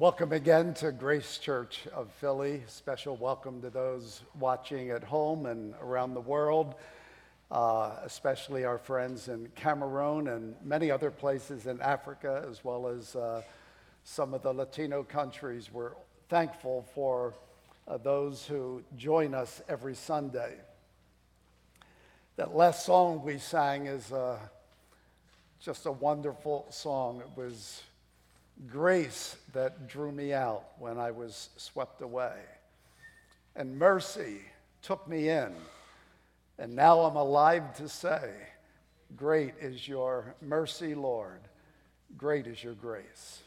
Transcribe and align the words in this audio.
Welcome 0.00 0.30
again 0.30 0.74
to 0.74 0.92
Grace 0.92 1.38
Church 1.38 1.88
of 1.92 2.08
Philly. 2.20 2.62
Special 2.68 3.16
welcome 3.16 3.60
to 3.62 3.68
those 3.68 4.22
watching 4.38 4.90
at 4.90 5.02
home 5.02 5.46
and 5.46 5.74
around 5.82 6.14
the 6.14 6.20
world, 6.20 6.76
uh, 7.50 7.96
especially 8.04 8.64
our 8.64 8.78
friends 8.78 9.26
in 9.26 9.48
Cameroon 9.56 10.28
and 10.28 10.54
many 10.62 10.92
other 10.92 11.10
places 11.10 11.66
in 11.66 11.80
Africa, 11.80 12.46
as 12.48 12.62
well 12.62 12.86
as 12.86 13.16
uh, 13.16 13.42
some 14.04 14.34
of 14.34 14.42
the 14.42 14.52
Latino 14.52 15.02
countries. 15.02 15.68
We're 15.72 15.94
thankful 16.28 16.86
for 16.94 17.34
uh, 17.88 17.96
those 17.96 18.46
who 18.46 18.84
join 18.96 19.34
us 19.34 19.62
every 19.68 19.96
Sunday. 19.96 20.58
That 22.36 22.54
last 22.54 22.86
song 22.86 23.24
we 23.24 23.38
sang 23.38 23.86
is 23.86 24.12
uh, 24.12 24.38
just 25.60 25.86
a 25.86 25.92
wonderful 25.92 26.66
song. 26.70 27.20
It 27.20 27.36
was 27.36 27.82
grace 28.66 29.36
that 29.52 29.88
drew 29.88 30.10
me 30.10 30.32
out 30.32 30.64
when 30.78 30.98
I 30.98 31.10
was 31.10 31.50
swept 31.56 32.02
away. 32.02 32.34
And 33.54 33.78
mercy 33.78 34.40
took 34.82 35.06
me 35.08 35.28
in. 35.28 35.54
And 36.58 36.74
now 36.74 37.00
I'm 37.00 37.16
alive 37.16 37.76
to 37.76 37.88
say, 37.88 38.32
Great 39.16 39.54
is 39.60 39.88
your 39.88 40.34
mercy, 40.42 40.94
Lord. 40.94 41.40
Great 42.16 42.46
is 42.46 42.62
your 42.62 42.74
grace. 42.74 43.42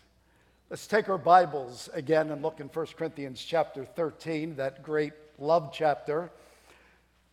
Let's 0.69 0.87
take 0.87 1.07
our 1.09 1.17
Bibles 1.17 1.89
again 1.93 2.31
and 2.31 2.41
look 2.41 2.59
in 2.59 2.67
1 2.67 2.85
Corinthians 2.97 3.43
chapter 3.43 3.85
13, 3.85 4.55
that 4.55 4.81
great 4.81 5.13
love 5.37 5.71
chapter. 5.73 6.31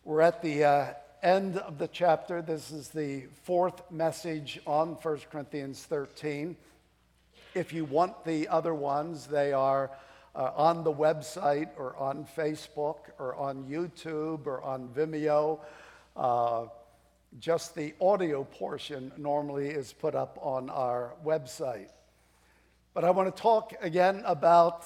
We're 0.03 0.21
at 0.21 0.41
the 0.41 0.63
uh, 0.63 0.93
end 1.23 1.57
of 1.57 1.77
the 1.77 1.87
chapter. 1.87 2.41
This 2.41 2.71
is 2.71 2.89
the 2.89 3.23
fourth 3.43 3.89
message 3.89 4.59
on 4.67 4.89
1 5.01 5.19
Corinthians 5.31 5.83
13. 5.83 6.55
If 7.55 7.73
you 7.73 7.85
want 7.85 8.25
the 8.25 8.47
other 8.47 8.75
ones, 8.75 9.25
they 9.25 9.53
are 9.53 9.89
uh, 10.35 10.51
on 10.55 10.83
the 10.83 10.93
website 10.93 11.69
or 11.77 11.95
on 11.97 12.27
Facebook 12.37 12.97
or 13.17 13.35
on 13.35 13.63
YouTube 13.63 14.45
or 14.45 14.61
on 14.61 14.89
Vimeo. 14.89 15.59
Uh, 16.15 16.65
just 17.39 17.73
the 17.73 17.93
audio 17.99 18.43
portion 18.43 19.11
normally 19.17 19.69
is 19.69 19.93
put 19.93 20.13
up 20.13 20.37
on 20.41 20.69
our 20.69 21.13
website. 21.25 21.89
But 22.93 23.03
I 23.03 23.09
want 23.09 23.35
to 23.35 23.41
talk 23.41 23.73
again 23.81 24.21
about 24.25 24.85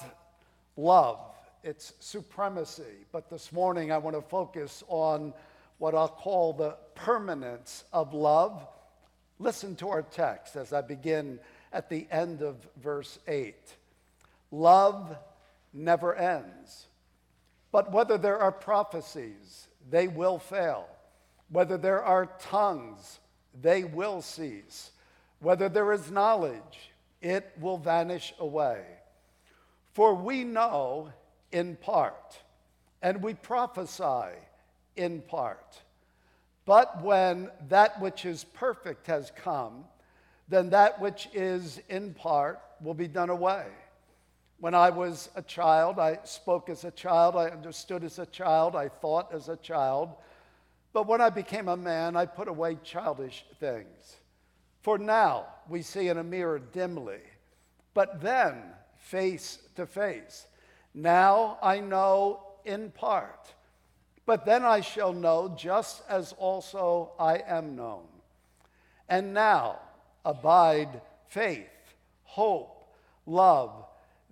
love, 0.76 1.20
its 1.62 1.92
supremacy. 2.00 3.04
But 3.12 3.28
this 3.28 3.52
morning 3.52 3.92
I 3.92 3.98
want 3.98 4.16
to 4.16 4.22
focus 4.22 4.82
on 4.88 5.34
what 5.78 5.94
I'll 5.94 6.08
call 6.08 6.54
the 6.54 6.76
permanence 6.94 7.84
of 7.92 8.14
love. 8.14 8.66
Listen 9.38 9.76
to 9.76 9.90
our 9.90 10.02
text 10.02 10.56
as 10.56 10.72
I 10.72 10.80
begin 10.80 11.38
at 11.74 11.90
the 11.90 12.06
end 12.10 12.40
of 12.40 12.56
verse 12.80 13.18
8. 13.26 13.54
Love 14.52 15.16
never 15.72 16.14
ends. 16.14 16.86
But 17.72 17.90
whether 17.90 18.16
there 18.16 18.38
are 18.38 18.52
prophecies, 18.52 19.66
they 19.90 20.06
will 20.06 20.38
fail. 20.38 20.86
Whether 21.50 21.76
there 21.76 22.02
are 22.02 22.30
tongues, 22.38 23.18
they 23.60 23.82
will 23.82 24.22
cease. 24.22 24.92
Whether 25.40 25.68
there 25.68 25.92
is 25.92 26.10
knowledge, 26.10 26.92
it 27.20 27.52
will 27.60 27.78
vanish 27.78 28.32
away. 28.38 28.84
For 29.92 30.14
we 30.14 30.44
know 30.44 31.12
in 31.50 31.76
part, 31.76 32.38
and 33.02 33.20
we 33.22 33.34
prophesy 33.34 34.36
in 34.96 35.22
part. 35.22 35.80
But 36.64 37.02
when 37.02 37.50
that 37.68 38.00
which 38.00 38.24
is 38.24 38.44
perfect 38.44 39.08
has 39.08 39.32
come, 39.34 39.84
then 40.48 40.70
that 40.70 41.00
which 41.00 41.28
is 41.32 41.80
in 41.88 42.14
part 42.14 42.60
will 42.80 42.94
be 42.94 43.08
done 43.08 43.30
away. 43.30 43.66
When 44.60 44.74
I 44.74 44.90
was 44.90 45.30
a 45.34 45.42
child, 45.42 45.98
I 45.98 46.18
spoke 46.24 46.68
as 46.68 46.84
a 46.84 46.90
child, 46.90 47.36
I 47.36 47.48
understood 47.48 48.04
as 48.04 48.18
a 48.18 48.26
child, 48.26 48.76
I 48.76 48.88
thought 48.88 49.32
as 49.32 49.48
a 49.48 49.56
child. 49.56 50.10
But 50.92 51.06
when 51.06 51.20
I 51.20 51.30
became 51.30 51.68
a 51.68 51.76
man, 51.76 52.16
I 52.16 52.26
put 52.26 52.48
away 52.48 52.78
childish 52.84 53.44
things. 53.58 54.16
For 54.82 54.98
now 54.98 55.46
we 55.68 55.82
see 55.82 56.08
in 56.08 56.18
a 56.18 56.24
mirror 56.24 56.58
dimly, 56.58 57.20
but 57.94 58.20
then 58.20 58.62
face 58.96 59.58
to 59.76 59.86
face. 59.86 60.46
Now 60.94 61.58
I 61.62 61.80
know 61.80 62.40
in 62.64 62.90
part, 62.90 63.52
but 64.26 64.44
then 64.46 64.64
I 64.64 64.80
shall 64.80 65.12
know 65.12 65.54
just 65.56 66.02
as 66.08 66.32
also 66.38 67.12
I 67.18 67.42
am 67.46 67.76
known. 67.76 68.04
And 69.08 69.34
now, 69.34 69.80
abide 70.24 71.00
faith, 71.28 71.66
hope, 72.24 72.84
love, 73.26 73.84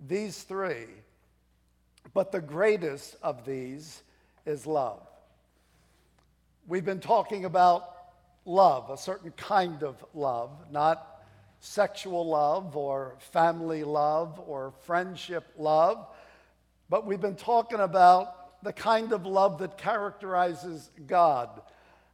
these 0.07 0.43
three. 0.43 0.87
But 2.13 2.31
the 2.31 2.41
greatest 2.41 3.15
of 3.23 3.45
these 3.45 4.03
is 4.45 4.67
love. 4.67 5.01
We've 6.67 6.85
been 6.85 6.99
talking 6.99 7.45
about 7.45 7.89
love, 8.45 8.89
a 8.89 8.97
certain 8.97 9.31
kind 9.31 9.83
of 9.83 10.03
love, 10.13 10.51
not 10.71 11.23
sexual 11.59 12.27
love 12.27 12.75
or 12.75 13.15
family 13.31 13.83
love 13.83 14.41
or 14.47 14.73
friendship 14.81 15.45
love, 15.57 16.05
but 16.89 17.05
we've 17.05 17.21
been 17.21 17.35
talking 17.35 17.79
about 17.79 18.63
the 18.63 18.73
kind 18.73 19.13
of 19.13 19.25
love 19.25 19.59
that 19.59 19.77
characterizes 19.77 20.89
God 21.07 21.61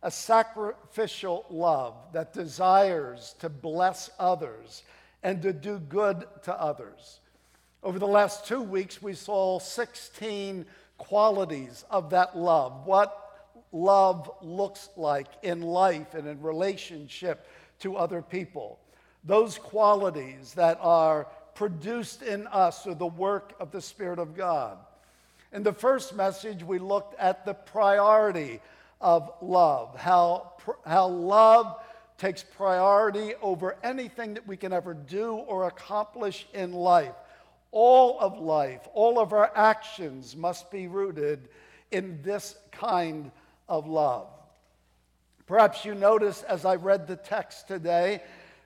a 0.01 0.11
sacrificial 0.11 1.45
love 1.49 1.95
that 2.13 2.33
desires 2.33 3.35
to 3.39 3.49
bless 3.49 4.09
others 4.19 4.83
and 5.23 5.41
to 5.41 5.51
do 5.51 5.79
good 5.79 6.25
to 6.43 6.61
others. 6.61 7.19
Over 7.83 7.99
the 7.99 8.07
last 8.07 8.45
two 8.45 8.61
weeks, 8.61 9.01
we 9.01 9.13
saw 9.13 9.59
16 9.59 10.65
qualities 10.97 11.85
of 11.89 12.09
that 12.11 12.37
love, 12.37 12.85
what 12.85 13.29
love 13.71 14.31
looks 14.41 14.89
like 14.95 15.27
in 15.43 15.61
life 15.61 16.13
and 16.13 16.27
in 16.27 16.41
relationship 16.41 17.45
to 17.79 17.95
other 17.95 18.21
people. 18.21 18.79
Those 19.23 19.57
qualities 19.57 20.53
that 20.53 20.77
are 20.81 21.27
produced 21.55 22.21
in 22.21 22.47
us 22.47 22.83
through 22.83 22.95
the 22.95 23.05
work 23.05 23.53
of 23.59 23.71
the 23.71 23.81
Spirit 23.81 24.19
of 24.19 24.35
God. 24.35 24.77
In 25.51 25.63
the 25.63 25.73
first 25.73 26.15
message, 26.15 26.63
we 26.63 26.79
looked 26.79 27.19
at 27.19 27.45
the 27.45 27.53
priority 27.53 28.61
of 29.01 29.31
love, 29.41 29.97
how, 29.97 30.53
how 30.85 31.07
love 31.07 31.77
takes 32.17 32.43
priority 32.43 33.33
over 33.41 33.77
anything 33.81 34.33
that 34.33 34.45
we 34.45 34.57
can 34.57 34.73
ever 34.73 34.93
do 34.93 35.33
or 35.33 35.67
accomplish 35.67 36.45
in 36.53 36.73
life. 36.73 37.15
All 37.71 38.19
of 38.19 38.39
life, 38.39 38.87
all 38.93 39.19
of 39.19 39.31
our 39.31 39.51
actions 39.55 40.35
must 40.35 40.69
be 40.69 40.87
rooted 40.87 41.47
in 41.91 42.21
this 42.21 42.55
kind 42.71 43.31
of 43.69 43.87
love. 43.87 44.27
Perhaps 45.45 45.85
you 45.85 45.95
notice 45.95 46.43
as 46.43 46.65
I 46.65 46.75
read 46.75 47.07
the 47.07 47.15
text 47.15 47.67
today 47.67 48.21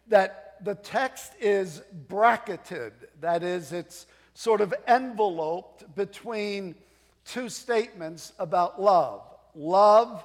that 0.08 0.56
the 0.64 0.76
text 0.76 1.34
is 1.40 1.82
bracketed. 2.08 2.94
That 3.22 3.44
is, 3.44 3.72
it's 3.72 4.08
sort 4.34 4.62
of 4.62 4.74
enveloped 4.88 5.96
between 5.96 6.76
two 7.26 7.50
statements 7.50 8.34
about 8.40 8.82
love. 8.82 9.22
Love 9.56 10.24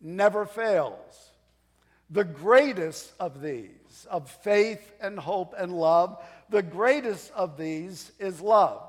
never 0.00 0.44
fails. 0.44 1.30
The 2.10 2.24
greatest 2.24 3.12
of 3.18 3.40
these, 3.40 4.06
of 4.10 4.30
faith 4.30 4.92
and 5.00 5.18
hope 5.18 5.54
and 5.56 5.72
love, 5.72 6.22
the 6.50 6.62
greatest 6.62 7.32
of 7.34 7.56
these 7.56 8.12
is 8.18 8.40
love. 8.40 8.82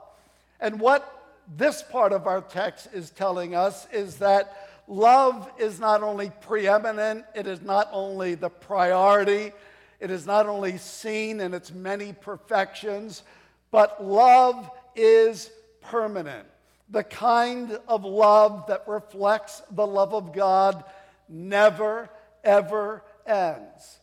And 0.59 0.79
what 0.79 1.09
this 1.57 1.81
part 1.83 2.11
of 2.11 2.27
our 2.27 2.41
text 2.41 2.89
is 2.93 3.09
telling 3.09 3.55
us 3.55 3.87
is 3.91 4.17
that 4.17 4.81
love 4.87 5.49
is 5.57 5.79
not 5.79 6.03
only 6.03 6.31
preeminent, 6.41 7.25
it 7.33 7.47
is 7.47 7.61
not 7.61 7.87
only 7.93 8.35
the 8.35 8.49
priority, 8.49 9.53
it 10.01 10.11
is 10.11 10.25
not 10.25 10.47
only 10.47 10.77
seen 10.77 11.39
in 11.39 11.53
its 11.53 11.71
many 11.71 12.11
perfections, 12.11 13.23
but 13.71 14.03
love 14.03 14.69
is 14.95 15.49
permanent 15.81 16.47
the 16.89 17.03
kind 17.03 17.79
of 17.87 18.03
love 18.05 18.67
that 18.67 18.87
reflects 18.87 19.61
the 19.71 19.87
love 19.87 20.13
of 20.13 20.33
God 20.33 20.83
never, 21.29 22.09
ever 22.43 23.03
ends. 23.25 23.99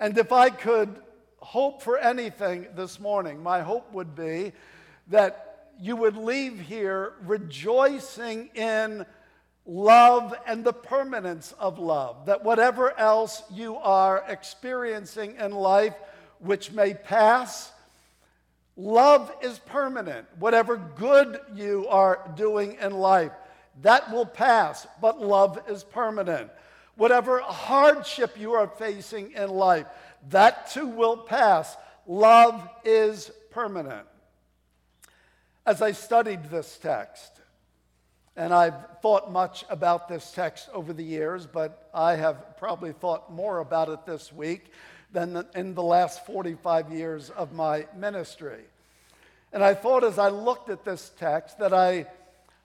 And 0.00 0.16
if 0.18 0.32
I 0.32 0.50
could 0.50 1.00
hope 1.38 1.82
for 1.82 1.96
anything 1.98 2.66
this 2.74 3.00
morning, 3.00 3.42
my 3.42 3.60
hope 3.62 3.92
would 3.92 4.14
be 4.14 4.52
that 5.08 5.70
you 5.80 5.96
would 5.96 6.16
leave 6.16 6.60
here 6.60 7.14
rejoicing 7.22 8.50
in 8.54 9.06
love 9.64 10.34
and 10.46 10.64
the 10.64 10.72
permanence 10.72 11.52
of 11.58 11.78
love. 11.78 12.26
That 12.26 12.44
whatever 12.44 12.98
else 12.98 13.42
you 13.52 13.76
are 13.76 14.24
experiencing 14.28 15.36
in 15.36 15.52
life, 15.52 15.94
which 16.40 16.72
may 16.72 16.94
pass, 16.94 17.72
Love 18.78 19.32
is 19.42 19.58
permanent. 19.58 20.24
Whatever 20.38 20.76
good 20.76 21.40
you 21.52 21.88
are 21.88 22.32
doing 22.36 22.76
in 22.80 22.92
life, 22.92 23.32
that 23.82 24.12
will 24.12 24.24
pass, 24.24 24.86
but 25.02 25.20
love 25.20 25.60
is 25.68 25.82
permanent. 25.82 26.48
Whatever 26.94 27.40
hardship 27.40 28.38
you 28.38 28.52
are 28.52 28.68
facing 28.68 29.32
in 29.32 29.50
life, 29.50 29.86
that 30.30 30.70
too 30.70 30.86
will 30.86 31.16
pass. 31.16 31.76
Love 32.06 32.68
is 32.84 33.32
permanent. 33.50 34.06
as 35.66 35.82
I 35.82 35.92
studied 35.92 36.44
this 36.44 36.78
text, 36.78 37.40
and 38.36 38.54
I've 38.54 39.00
thought 39.02 39.30
much 39.30 39.64
about 39.68 40.08
this 40.08 40.30
text 40.32 40.70
over 40.72 40.92
the 40.94 41.02
years, 41.02 41.46
but 41.46 41.90
I 41.92 42.14
have 42.14 42.56
probably 42.56 42.92
thought 42.92 43.30
more 43.30 43.58
about 43.58 43.88
it 43.90 44.06
this 44.06 44.32
week 44.32 44.72
than 45.12 45.44
in 45.54 45.74
the 45.74 45.82
last 45.82 46.26
45 46.26 46.92
years 46.92 47.30
of 47.30 47.52
my 47.52 47.86
ministry. 47.96 48.64
And 49.52 49.64
I 49.64 49.74
thought 49.74 50.04
as 50.04 50.18
I 50.18 50.28
looked 50.28 50.68
at 50.68 50.84
this 50.84 51.10
text 51.18 51.58
that 51.58 51.72
I, 51.72 52.06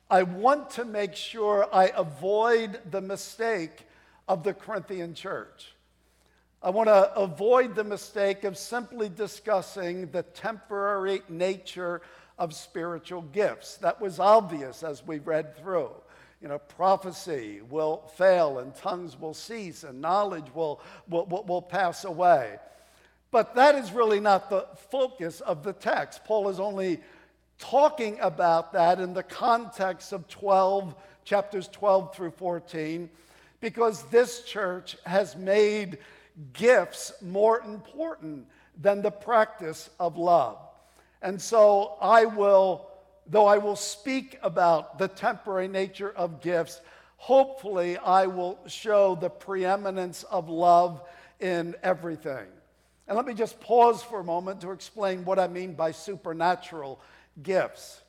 I 0.09 0.23
want 0.23 0.71
to 0.71 0.85
make 0.85 1.15
sure 1.15 1.67
I 1.73 1.91
avoid 1.95 2.79
the 2.91 3.01
mistake 3.01 3.85
of 4.27 4.43
the 4.43 4.53
Corinthian 4.53 5.13
church. 5.13 5.73
I 6.61 6.69
want 6.69 6.87
to 6.87 7.13
avoid 7.15 7.75
the 7.75 7.83
mistake 7.83 8.43
of 8.43 8.57
simply 8.57 9.09
discussing 9.09 10.11
the 10.11 10.23
temporary 10.23 11.21
nature 11.27 12.01
of 12.39 12.53
spiritual 12.53 13.21
gifts. 13.21 13.77
That 13.77 13.99
was 13.99 14.19
obvious 14.19 14.83
as 14.83 15.05
we 15.05 15.19
read 15.19 15.57
through. 15.57 15.91
You 16.43 16.49
know, 16.49 16.59
prophecy 16.59 17.61
will 17.69 18.11
fail 18.17 18.59
and 18.59 18.75
tongues 18.75 19.17
will 19.17 19.33
cease 19.33 19.85
and 19.85 20.01
knowledge 20.01 20.53
will, 20.53 20.81
will, 21.07 21.25
will, 21.25 21.61
pass 21.61 22.03
away. 22.03 22.57
But 23.31 23.55
that 23.55 23.75
is 23.75 23.93
really 23.93 24.19
not 24.19 24.49
the 24.49 24.67
focus 24.91 25.39
of 25.39 25.63
the 25.63 25.71
text. 25.71 26.25
Paul 26.25 26.49
is 26.49 26.59
only 26.59 26.99
talking 27.59 28.19
about 28.19 28.73
that 28.73 28.99
in 28.99 29.13
the 29.13 29.23
context 29.23 30.11
of 30.11 30.27
12, 30.27 30.93
chapters 31.23 31.69
12 31.69 32.13
through 32.13 32.31
14, 32.31 33.09
because 33.61 34.03
this 34.09 34.43
church 34.43 34.97
has 35.05 35.37
made 35.37 35.97
gifts 36.51 37.13
more 37.21 37.61
important 37.61 38.47
than 38.81 39.01
the 39.01 39.11
practice 39.11 39.89
of 39.97 40.17
love. 40.17 40.57
And 41.21 41.41
so 41.41 41.95
I 42.01 42.25
will, 42.25 42.89
though 43.27 43.45
I 43.45 43.57
will 43.57 43.75
speak 43.75 44.37
about 44.41 44.97
the 44.97 45.07
temporary 45.07 45.67
nature 45.67 46.11
of 46.11 46.41
gifts, 46.41 46.81
hopefully 47.17 47.97
I 47.97 48.27
will 48.27 48.59
show 48.67 49.15
the 49.15 49.29
preeminence 49.29 50.23
of 50.23 50.49
love 50.49 51.01
in 51.39 51.75
everything. 51.83 52.47
And 53.07 53.17
let 53.17 53.25
me 53.25 53.33
just 53.33 53.59
pause 53.59 54.01
for 54.01 54.19
a 54.19 54.23
moment 54.23 54.61
to 54.61 54.71
explain 54.71 55.25
what 55.25 55.39
I 55.39 55.47
mean 55.47 55.73
by 55.73 55.91
supernatural 55.91 57.01
gifts. 57.41 58.01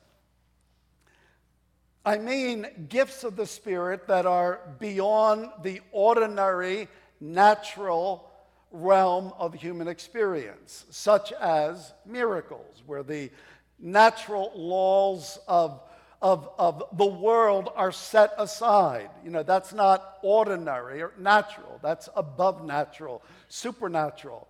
I 2.05 2.17
mean 2.17 2.67
gifts 2.87 3.23
of 3.23 3.35
the 3.35 3.47
Spirit 3.47 4.07
that 4.07 4.25
are 4.25 4.59
beyond 4.79 5.49
the 5.63 5.81
ordinary, 5.91 6.87
natural, 7.19 8.29
realm 8.71 9.33
of 9.37 9.53
human 9.53 9.87
experience, 9.87 10.85
such 10.89 11.31
as 11.33 11.93
miracles, 12.05 12.83
where 12.85 13.03
the 13.03 13.31
natural 13.79 14.51
laws 14.55 15.39
of, 15.47 15.81
of, 16.21 16.49
of 16.57 16.83
the 16.93 17.05
world 17.05 17.69
are 17.75 17.91
set 17.91 18.33
aside. 18.37 19.09
You 19.23 19.31
know, 19.31 19.43
that's 19.43 19.73
not 19.73 20.17
ordinary 20.21 21.01
or 21.01 21.11
natural, 21.17 21.79
that's 21.81 22.09
above 22.15 22.65
natural, 22.65 23.21
supernatural. 23.47 24.47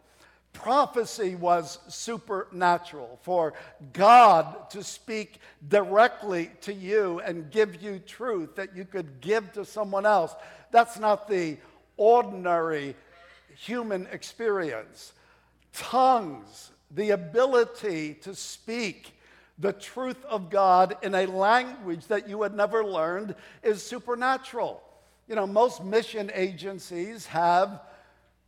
Prophecy 0.53 1.35
was 1.35 1.79
supernatural 1.89 3.19
for 3.23 3.53
God 3.91 4.69
to 4.69 4.83
speak 4.83 5.39
directly 5.67 6.49
to 6.61 6.73
you 6.73 7.19
and 7.19 7.51
give 7.51 7.81
you 7.81 7.99
truth 7.99 8.55
that 8.55 8.75
you 8.75 8.85
could 8.85 9.19
give 9.19 9.51
to 9.53 9.65
someone 9.65 10.05
else. 10.05 10.33
That's 10.71 10.97
not 10.97 11.27
the 11.27 11.57
ordinary 11.97 12.95
human 13.53 14.07
experience. 14.11 15.11
Tongues, 15.73 16.71
the 16.89 17.09
ability 17.11 18.13
to 18.21 18.33
speak 18.33 19.14
the 19.57 19.73
truth 19.73 20.23
of 20.25 20.49
God 20.49 20.97
in 21.01 21.15
a 21.15 21.25
language 21.25 22.07
that 22.07 22.27
you 22.27 22.41
had 22.41 22.53
never 22.53 22.83
learned, 22.83 23.35
is 23.63 23.81
supernatural. 23.81 24.81
You 25.27 25.35
know, 25.35 25.47
most 25.47 25.83
mission 25.83 26.29
agencies 26.33 27.25
have 27.27 27.81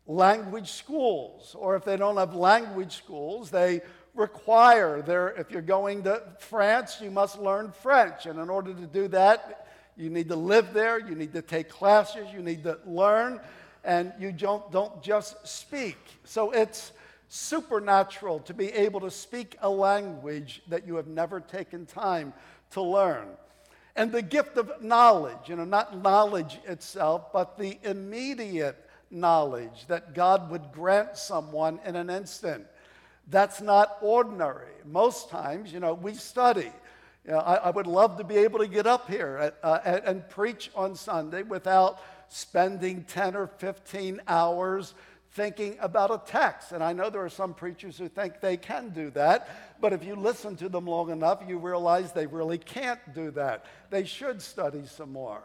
language 0.05 0.71
schools, 0.71 1.55
or 1.57 1.75
if 1.75 1.83
they 1.83 1.97
don't 1.97 2.17
have 2.17 2.35
language 2.35 2.95
schools, 2.95 3.49
they 3.49 3.81
require 4.15 5.01
their, 5.01 5.29
if 5.29 5.51
you're 5.51 5.61
going 5.61 6.03
to 6.03 6.21
France, 6.39 6.97
you 7.01 7.11
must 7.11 7.39
learn 7.39 7.71
French. 7.71 8.25
And 8.25 8.39
in 8.39 8.49
order 8.49 8.73
to 8.73 8.87
do 8.87 9.07
that, 9.09 9.67
you 9.95 10.09
need 10.09 10.29
to 10.29 10.35
live 10.35 10.73
there, 10.73 10.99
you 10.99 11.15
need 11.15 11.33
to 11.33 11.41
take 11.41 11.69
classes, 11.69 12.27
you 12.33 12.41
need 12.41 12.63
to 12.63 12.79
learn 12.85 13.39
and 13.83 14.11
you 14.19 14.31
don't, 14.31 14.69
don't 14.71 15.01
just 15.01 15.47
speak. 15.47 15.97
So 16.25 16.51
it's 16.51 16.91
supernatural 17.29 18.39
to 18.39 18.53
be 18.53 18.71
able 18.71 18.99
to 19.01 19.11
speak 19.11 19.57
a 19.61 19.69
language 19.69 20.61
that 20.67 20.87
you 20.87 20.95
have 20.95 21.07
never 21.07 21.39
taken 21.39 21.85
time 21.85 22.33
to 22.71 22.81
learn. 22.81 23.27
And 23.95 24.11
the 24.11 24.21
gift 24.21 24.57
of 24.57 24.81
knowledge, 24.81 25.47
you 25.47 25.55
know, 25.55 25.65
not 25.65 26.01
knowledge 26.01 26.59
itself, 26.65 27.33
but 27.33 27.57
the 27.57 27.79
immediate 27.83 28.77
knowledge 29.09 29.87
that 29.87 30.13
God 30.13 30.51
would 30.51 30.71
grant 30.71 31.17
someone 31.17 31.79
in 31.85 31.95
an 31.95 32.09
instant. 32.09 32.65
That's 33.29 33.61
not 33.61 33.97
ordinary. 34.01 34.71
Most 34.85 35.29
times, 35.29 35.73
you 35.73 35.79
know, 35.79 35.93
we 35.93 36.13
study. 36.13 36.71
You 37.25 37.31
know, 37.31 37.39
I, 37.39 37.55
I 37.55 37.69
would 37.71 37.87
love 37.87 38.17
to 38.17 38.23
be 38.23 38.37
able 38.37 38.59
to 38.59 38.67
get 38.67 38.87
up 38.87 39.09
here 39.09 39.37
at, 39.41 39.57
uh, 39.63 39.79
and, 39.83 40.03
and 40.05 40.29
preach 40.29 40.71
on 40.75 40.95
Sunday 40.95 41.43
without 41.43 41.99
spending 42.29 43.03
10 43.03 43.35
or 43.35 43.47
15 43.47 44.21
hours 44.27 44.93
thinking 45.37 45.77
about 45.79 46.09
a 46.09 46.19
text. 46.25 46.71
And 46.71 46.83
I 46.83 46.93
know 46.93 47.11
there 47.11 47.23
are 47.23 47.29
some 47.29 47.53
preachers 47.53 47.95
who 47.97 48.09
think 48.09 48.41
they 48.41 48.57
can 48.57 48.89
do 48.89 49.11
that, 49.11 49.47
but 49.79 49.93
if 49.93 50.03
you 50.03 50.15
listen 50.15 50.55
to 50.57 50.67
them 50.67 50.87
long 50.87 51.11
enough, 51.11 51.43
you 51.47 51.59
realize 51.59 52.11
they 52.11 52.25
really 52.25 52.57
can't 52.57 52.99
do 53.13 53.29
that. 53.31 53.63
They 53.91 54.03
should 54.03 54.41
study 54.41 54.81
some 54.87 55.13
more. 55.13 55.43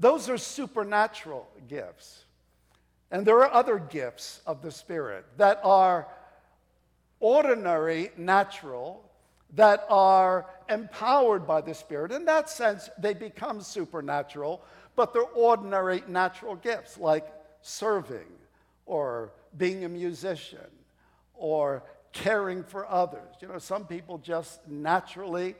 Those 0.00 0.28
are 0.28 0.36
supernatural 0.36 1.48
gifts. 1.68 2.24
And 3.12 3.24
there 3.24 3.38
are 3.38 3.52
other 3.52 3.78
gifts 3.78 4.40
of 4.44 4.60
the 4.60 4.72
Spirit 4.72 5.24
that 5.36 5.60
are 5.62 6.08
ordinary, 7.20 8.10
natural, 8.16 9.08
that 9.54 9.86
are 9.88 10.46
empowered 10.68 11.46
by 11.46 11.60
the 11.60 11.74
Spirit. 11.74 12.10
In 12.10 12.24
that 12.24 12.50
sense, 12.50 12.90
they 12.98 13.14
become 13.14 13.60
supernatural, 13.60 14.62
but 14.96 15.12
they're 15.12 15.22
ordinary 15.22 16.02
natural 16.08 16.56
gifts 16.56 16.98
like 16.98 17.26
serving 17.60 18.26
or 18.86 19.32
being 19.56 19.84
a 19.84 19.88
musician 19.88 20.70
or 21.34 21.82
caring 22.12 22.62
for 22.62 22.86
others. 22.88 23.36
You 23.40 23.48
know, 23.48 23.58
some 23.58 23.86
people 23.86 24.18
just 24.18 24.66
naturally 24.68 25.54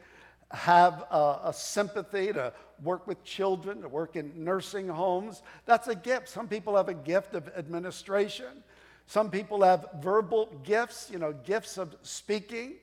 have 0.50 1.04
a, 1.10 1.40
a, 1.44 1.52
sympathy 1.54 2.32
to 2.32 2.52
work 2.82 3.06
with 3.06 3.24
children, 3.24 3.80
to 3.80 3.88
work 3.88 4.16
in 4.16 4.32
nursing 4.44 4.86
homes. 4.86 5.42
That's 5.64 5.88
a 5.88 5.94
gift. 5.94 6.28
Some 6.28 6.46
people 6.46 6.76
have 6.76 6.88
a 6.88 6.94
gift 6.94 7.34
of 7.34 7.48
administration. 7.56 8.62
Some 9.06 9.30
people 9.30 9.62
have 9.62 9.86
verbal 10.02 10.60
gifts, 10.62 11.10
you 11.10 11.18
know, 11.18 11.32
gifts 11.32 11.78
of 11.78 11.96
speaking. 12.02 12.74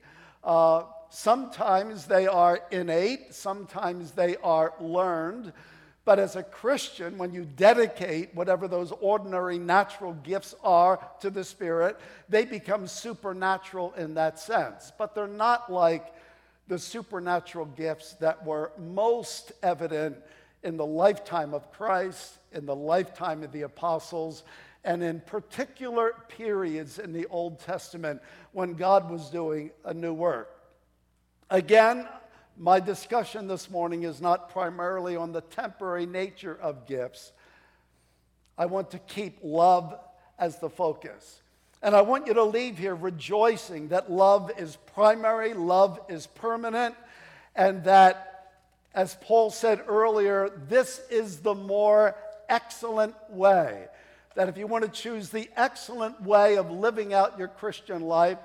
Uh, 0.42 0.84
sometimes 1.10 2.06
they 2.06 2.26
are 2.26 2.60
innate, 2.70 3.34
sometimes 3.34 4.12
they 4.12 4.36
are 4.38 4.74
learned. 4.80 5.52
But 6.04 6.18
as 6.18 6.34
a 6.34 6.42
Christian, 6.42 7.18
when 7.18 7.34
you 7.34 7.44
dedicate 7.44 8.34
whatever 8.34 8.66
those 8.66 8.92
ordinary 9.00 9.58
natural 9.58 10.14
gifts 10.14 10.54
are 10.64 10.98
to 11.20 11.30
the 11.30 11.44
Spirit, 11.44 11.98
they 12.28 12.44
become 12.44 12.86
supernatural 12.86 13.92
in 13.94 14.14
that 14.14 14.38
sense. 14.38 14.92
But 14.96 15.14
they're 15.14 15.26
not 15.26 15.70
like 15.70 16.14
the 16.68 16.78
supernatural 16.78 17.66
gifts 17.66 18.14
that 18.14 18.44
were 18.46 18.72
most 18.78 19.52
evident 19.62 20.16
in 20.62 20.76
the 20.76 20.86
lifetime 20.86 21.52
of 21.52 21.70
Christ, 21.72 22.38
in 22.52 22.64
the 22.64 22.76
lifetime 22.76 23.42
of 23.42 23.52
the 23.52 23.62
apostles, 23.62 24.44
and 24.84 25.02
in 25.02 25.20
particular 25.20 26.14
periods 26.28 26.98
in 26.98 27.12
the 27.12 27.26
Old 27.26 27.60
Testament 27.60 28.22
when 28.52 28.74
God 28.74 29.10
was 29.10 29.28
doing 29.30 29.70
a 29.84 29.92
new 29.92 30.14
work. 30.14 30.48
Again, 31.50 32.08
my 32.60 32.78
discussion 32.78 33.48
this 33.48 33.70
morning 33.70 34.02
is 34.02 34.20
not 34.20 34.50
primarily 34.50 35.16
on 35.16 35.32
the 35.32 35.40
temporary 35.40 36.04
nature 36.04 36.58
of 36.60 36.86
gifts. 36.86 37.32
I 38.58 38.66
want 38.66 38.90
to 38.90 38.98
keep 38.98 39.38
love 39.42 39.98
as 40.38 40.58
the 40.58 40.68
focus. 40.68 41.40
And 41.80 41.96
I 41.96 42.02
want 42.02 42.26
you 42.26 42.34
to 42.34 42.44
leave 42.44 42.76
here 42.76 42.94
rejoicing 42.94 43.88
that 43.88 44.12
love 44.12 44.52
is 44.58 44.76
primary, 44.92 45.54
love 45.54 46.00
is 46.10 46.26
permanent, 46.26 46.94
and 47.56 47.82
that, 47.84 48.52
as 48.94 49.16
Paul 49.22 49.48
said 49.48 49.82
earlier, 49.88 50.50
this 50.68 51.00
is 51.10 51.38
the 51.38 51.54
more 51.54 52.14
excellent 52.50 53.14
way. 53.30 53.86
That 54.34 54.50
if 54.50 54.58
you 54.58 54.66
want 54.66 54.84
to 54.84 54.90
choose 54.90 55.30
the 55.30 55.48
excellent 55.56 56.20
way 56.20 56.58
of 56.58 56.70
living 56.70 57.14
out 57.14 57.38
your 57.38 57.48
Christian 57.48 58.02
life, 58.02 58.38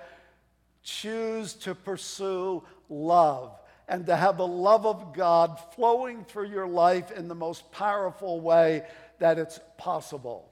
choose 0.84 1.53
to 1.55 1.75
pursue 1.75 2.63
love 2.88 3.60
and 3.88 4.06
to 4.08 4.15
have 4.15 4.38
the 4.38 4.48
love 4.48 4.86
of 4.86 5.13
God 5.13 5.60
flowing 5.75 6.25
through 6.25 6.50
your 6.50 6.68
life 6.68 7.12
in 7.12 7.27
the 7.27 7.36
most 7.36 7.72
powerful 7.72 8.39
way 8.42 8.84
that 9.20 9.38
it's 9.38 9.60
possible. 9.77 10.50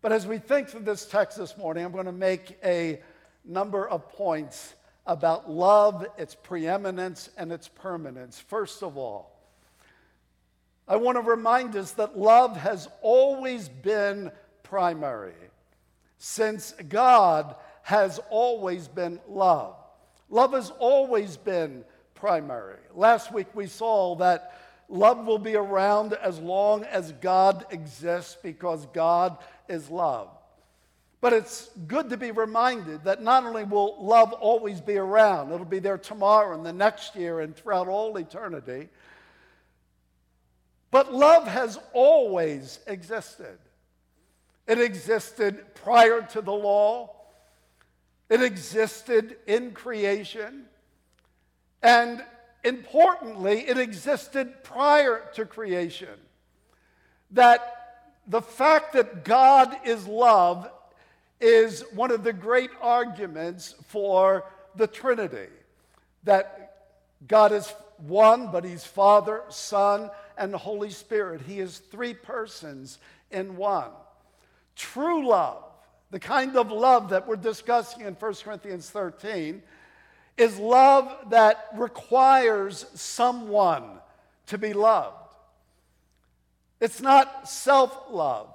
But 0.00 0.12
as 0.12 0.26
we 0.26 0.38
think 0.38 0.68
through 0.68 0.82
this 0.82 1.06
text 1.06 1.38
this 1.38 1.56
morning, 1.56 1.84
I'm 1.84 1.92
going 1.92 2.06
to 2.06 2.12
make 2.12 2.58
a 2.62 3.00
number 3.44 3.88
of 3.88 4.08
points 4.10 4.74
about 5.06 5.50
love, 5.50 6.06
its 6.18 6.34
preeminence, 6.34 7.30
and 7.36 7.50
its 7.50 7.68
permanence. 7.68 8.38
First 8.38 8.82
of 8.82 8.96
all, 8.96 9.34
I 10.86 10.96
want 10.96 11.16
to 11.16 11.22
remind 11.22 11.74
us 11.76 11.92
that 11.92 12.18
love 12.18 12.56
has 12.56 12.88
always 13.02 13.68
been 13.68 14.30
primary, 14.62 15.34
since 16.18 16.74
God 16.88 17.56
has 17.82 18.20
always 18.30 18.86
been 18.86 19.18
love. 19.28 19.74
Love 20.28 20.52
has 20.52 20.70
always 20.78 21.38
been 21.38 21.84
primary. 22.18 22.76
Last 22.94 23.32
week 23.32 23.48
we 23.54 23.66
saw 23.66 24.16
that 24.16 24.58
love 24.88 25.26
will 25.26 25.38
be 25.38 25.56
around 25.56 26.14
as 26.14 26.38
long 26.38 26.84
as 26.84 27.12
God 27.12 27.66
exists 27.70 28.36
because 28.42 28.86
God 28.86 29.38
is 29.68 29.90
love. 29.90 30.28
But 31.20 31.32
it's 31.32 31.68
good 31.88 32.10
to 32.10 32.16
be 32.16 32.30
reminded 32.30 33.04
that 33.04 33.22
not 33.22 33.44
only 33.44 33.64
will 33.64 33.96
love 34.04 34.32
always 34.32 34.80
be 34.80 34.96
around, 34.96 35.52
it'll 35.52 35.66
be 35.66 35.80
there 35.80 35.98
tomorrow 35.98 36.54
and 36.54 36.64
the 36.64 36.72
next 36.72 37.16
year 37.16 37.40
and 37.40 37.56
throughout 37.56 37.88
all 37.88 38.16
eternity, 38.16 38.88
but 40.90 41.12
love 41.12 41.46
has 41.46 41.78
always 41.92 42.78
existed. 42.86 43.58
It 44.66 44.80
existed 44.80 45.74
prior 45.74 46.22
to 46.32 46.40
the 46.40 46.52
law, 46.52 47.16
it 48.30 48.42
existed 48.42 49.36
in 49.46 49.72
creation, 49.72 50.67
and 51.82 52.24
importantly, 52.64 53.68
it 53.68 53.78
existed 53.78 54.62
prior 54.62 55.22
to 55.34 55.44
creation. 55.44 56.18
That 57.32 57.78
the 58.26 58.42
fact 58.42 58.92
that 58.94 59.24
God 59.24 59.76
is 59.84 60.06
love 60.06 60.70
is 61.40 61.84
one 61.94 62.10
of 62.10 62.24
the 62.24 62.32
great 62.32 62.70
arguments 62.80 63.74
for 63.86 64.44
the 64.76 64.86
Trinity. 64.86 65.48
That 66.24 66.74
God 67.26 67.52
is 67.52 67.72
one, 67.98 68.50
but 68.50 68.64
He's 68.64 68.84
Father, 68.84 69.42
Son, 69.48 70.10
and 70.36 70.54
Holy 70.54 70.90
Spirit. 70.90 71.42
He 71.42 71.60
is 71.60 71.78
three 71.78 72.14
persons 72.14 72.98
in 73.30 73.56
one. 73.56 73.90
True 74.76 75.26
love, 75.26 75.64
the 76.10 76.20
kind 76.20 76.56
of 76.56 76.70
love 76.70 77.10
that 77.10 77.26
we're 77.26 77.36
discussing 77.36 78.06
in 78.06 78.14
1 78.14 78.34
Corinthians 78.44 78.90
13, 78.90 79.62
is 80.38 80.58
love 80.58 81.30
that 81.30 81.66
requires 81.74 82.86
someone 82.94 83.84
to 84.46 84.58
be 84.58 84.72
loved. 84.72 85.16
It's 86.80 87.00
not 87.00 87.48
self 87.48 88.04
love. 88.10 88.54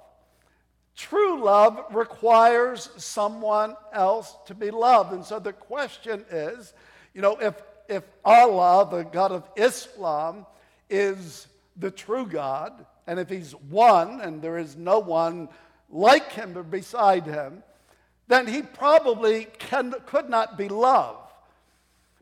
True 0.96 1.42
love 1.42 1.84
requires 1.92 2.88
someone 2.96 3.76
else 3.92 4.34
to 4.46 4.54
be 4.54 4.70
loved. 4.70 5.12
And 5.12 5.24
so 5.24 5.38
the 5.38 5.52
question 5.52 6.24
is 6.30 6.72
you 7.14 7.22
know, 7.22 7.36
if, 7.40 7.54
if 7.88 8.02
Allah, 8.24 8.88
the 8.90 9.04
God 9.04 9.30
of 9.30 9.48
Islam, 9.56 10.46
is 10.90 11.46
the 11.76 11.90
true 11.90 12.26
God, 12.26 12.84
and 13.06 13.18
if 13.20 13.28
He's 13.28 13.52
one 13.52 14.20
and 14.20 14.42
there 14.42 14.58
is 14.58 14.76
no 14.76 14.98
one 14.98 15.48
like 15.88 16.32
Him 16.32 16.58
or 16.58 16.62
beside 16.62 17.24
Him, 17.24 17.62
then 18.26 18.46
He 18.46 18.62
probably 18.62 19.46
can, 19.58 19.94
could 20.06 20.28
not 20.28 20.58
be 20.58 20.68
love. 20.68 21.23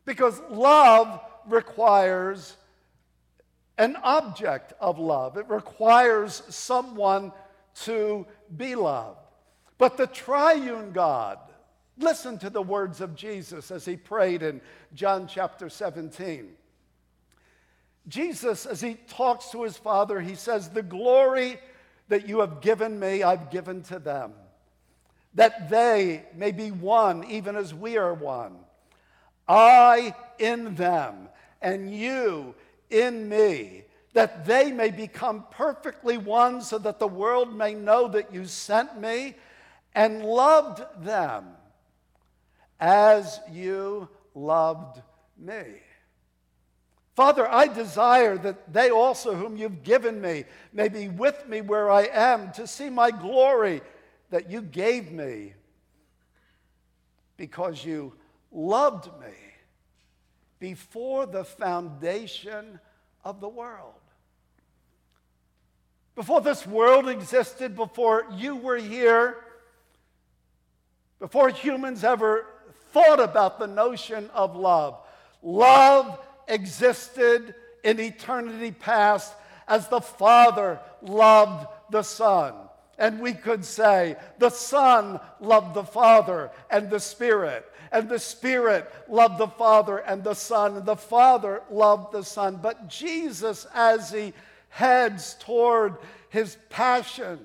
Because 0.04 0.40
love 0.50 1.20
requires 1.46 2.56
an 3.78 3.96
object 4.02 4.74
of 4.80 4.98
love, 4.98 5.36
it 5.36 5.48
requires 5.48 6.42
someone 6.48 7.32
to 7.74 8.26
be 8.56 8.74
loved. 8.74 9.18
But 9.78 9.96
the 9.96 10.06
triune 10.06 10.92
God, 10.92 11.38
listen 11.98 12.38
to 12.38 12.50
the 12.50 12.62
words 12.62 13.00
of 13.00 13.16
Jesus 13.16 13.70
as 13.70 13.84
he 13.84 13.96
prayed 13.96 14.42
in 14.42 14.60
John 14.94 15.26
chapter 15.26 15.68
17. 15.68 16.50
Jesus, 18.08 18.66
as 18.66 18.80
he 18.80 18.94
talks 19.08 19.50
to 19.50 19.62
his 19.62 19.76
Father, 19.76 20.20
he 20.20 20.34
says, 20.34 20.68
The 20.68 20.82
glory 20.82 21.58
that 22.08 22.28
you 22.28 22.40
have 22.40 22.60
given 22.60 22.98
me, 22.98 23.22
I've 23.22 23.50
given 23.50 23.82
to 23.84 23.98
them, 23.98 24.32
that 25.34 25.70
they 25.70 26.24
may 26.36 26.52
be 26.52 26.70
one, 26.70 27.24
even 27.24 27.56
as 27.56 27.72
we 27.72 27.96
are 27.96 28.12
one. 28.12 28.56
I 29.48 30.14
in 30.38 30.74
them, 30.74 31.28
and 31.60 31.94
you 31.94 32.54
in 32.90 33.28
me, 33.28 33.84
that 34.12 34.44
they 34.44 34.72
may 34.72 34.90
become 34.90 35.44
perfectly 35.50 36.18
one, 36.18 36.60
so 36.62 36.78
that 36.78 36.98
the 36.98 37.08
world 37.08 37.54
may 37.54 37.74
know 37.74 38.08
that 38.08 38.32
you 38.32 38.44
sent 38.46 39.00
me 39.00 39.34
and 39.94 40.24
loved 40.24 40.82
them 41.04 41.46
as 42.80 43.40
you 43.50 44.08
loved 44.34 45.00
me. 45.38 45.62
Father, 47.14 47.46
I 47.46 47.68
desire 47.68 48.38
that 48.38 48.72
they 48.72 48.90
also, 48.90 49.34
whom 49.34 49.56
you've 49.56 49.82
given 49.82 50.20
me, 50.20 50.44
may 50.72 50.88
be 50.88 51.08
with 51.08 51.46
me 51.46 51.60
where 51.60 51.90
I 51.90 52.04
am 52.04 52.52
to 52.52 52.66
see 52.66 52.88
my 52.88 53.10
glory 53.10 53.82
that 54.30 54.50
you 54.50 54.62
gave 54.62 55.12
me 55.12 55.52
because 57.36 57.84
you 57.84 58.14
loved 58.52 59.06
me 59.20 59.34
before 60.58 61.26
the 61.26 61.44
foundation 61.44 62.78
of 63.24 63.40
the 63.40 63.48
world. 63.48 63.94
Before 66.14 66.40
this 66.40 66.66
world 66.66 67.08
existed, 67.08 67.74
before 67.74 68.26
you 68.36 68.56
were 68.56 68.76
here, 68.76 69.38
before 71.18 71.48
humans 71.48 72.04
ever 72.04 72.46
thought 72.92 73.20
about 73.20 73.58
the 73.58 73.66
notion 73.66 74.28
of 74.34 74.54
love, 74.54 74.98
love 75.42 76.18
existed 76.48 77.54
in 77.82 77.98
eternity 77.98 78.72
past 78.72 79.32
as 79.66 79.88
the 79.88 80.00
Father 80.00 80.80
loved 81.00 81.66
the 81.90 82.02
Son. 82.02 82.54
And 82.98 83.20
we 83.20 83.32
could 83.32 83.64
say, 83.64 84.16
the 84.38 84.50
Son 84.50 85.18
loved 85.40 85.74
the 85.74 85.84
Father 85.84 86.50
and 86.70 86.90
the 86.90 87.00
Spirit, 87.00 87.64
and 87.92 88.08
the 88.08 88.18
Spirit 88.18 88.90
loved 89.08 89.38
the 89.38 89.46
Father 89.46 89.98
and 89.98 90.24
the 90.24 90.34
Son, 90.34 90.76
and 90.78 90.86
the 90.86 90.96
Father 90.96 91.62
loved 91.70 92.12
the 92.12 92.24
Son. 92.24 92.58
But 92.60 92.88
Jesus, 92.88 93.66
as 93.74 94.10
he 94.10 94.32
heads 94.70 95.36
toward 95.40 95.98
his 96.30 96.56
passion, 96.70 97.38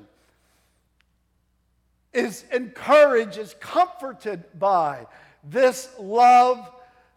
is 2.14 2.46
encouraged, 2.52 3.38
is 3.38 3.56
comforted 3.60 4.46
by 4.58 5.06
this 5.44 5.90
love 6.00 6.72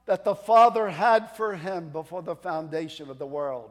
that 0.06 0.24
the 0.24 0.34
Father 0.34 0.90
had 0.90 1.36
for 1.36 1.54
him 1.54 1.90
before 1.90 2.22
the 2.22 2.34
foundation 2.34 3.10
of 3.10 3.18
the 3.18 3.26
world. 3.26 3.70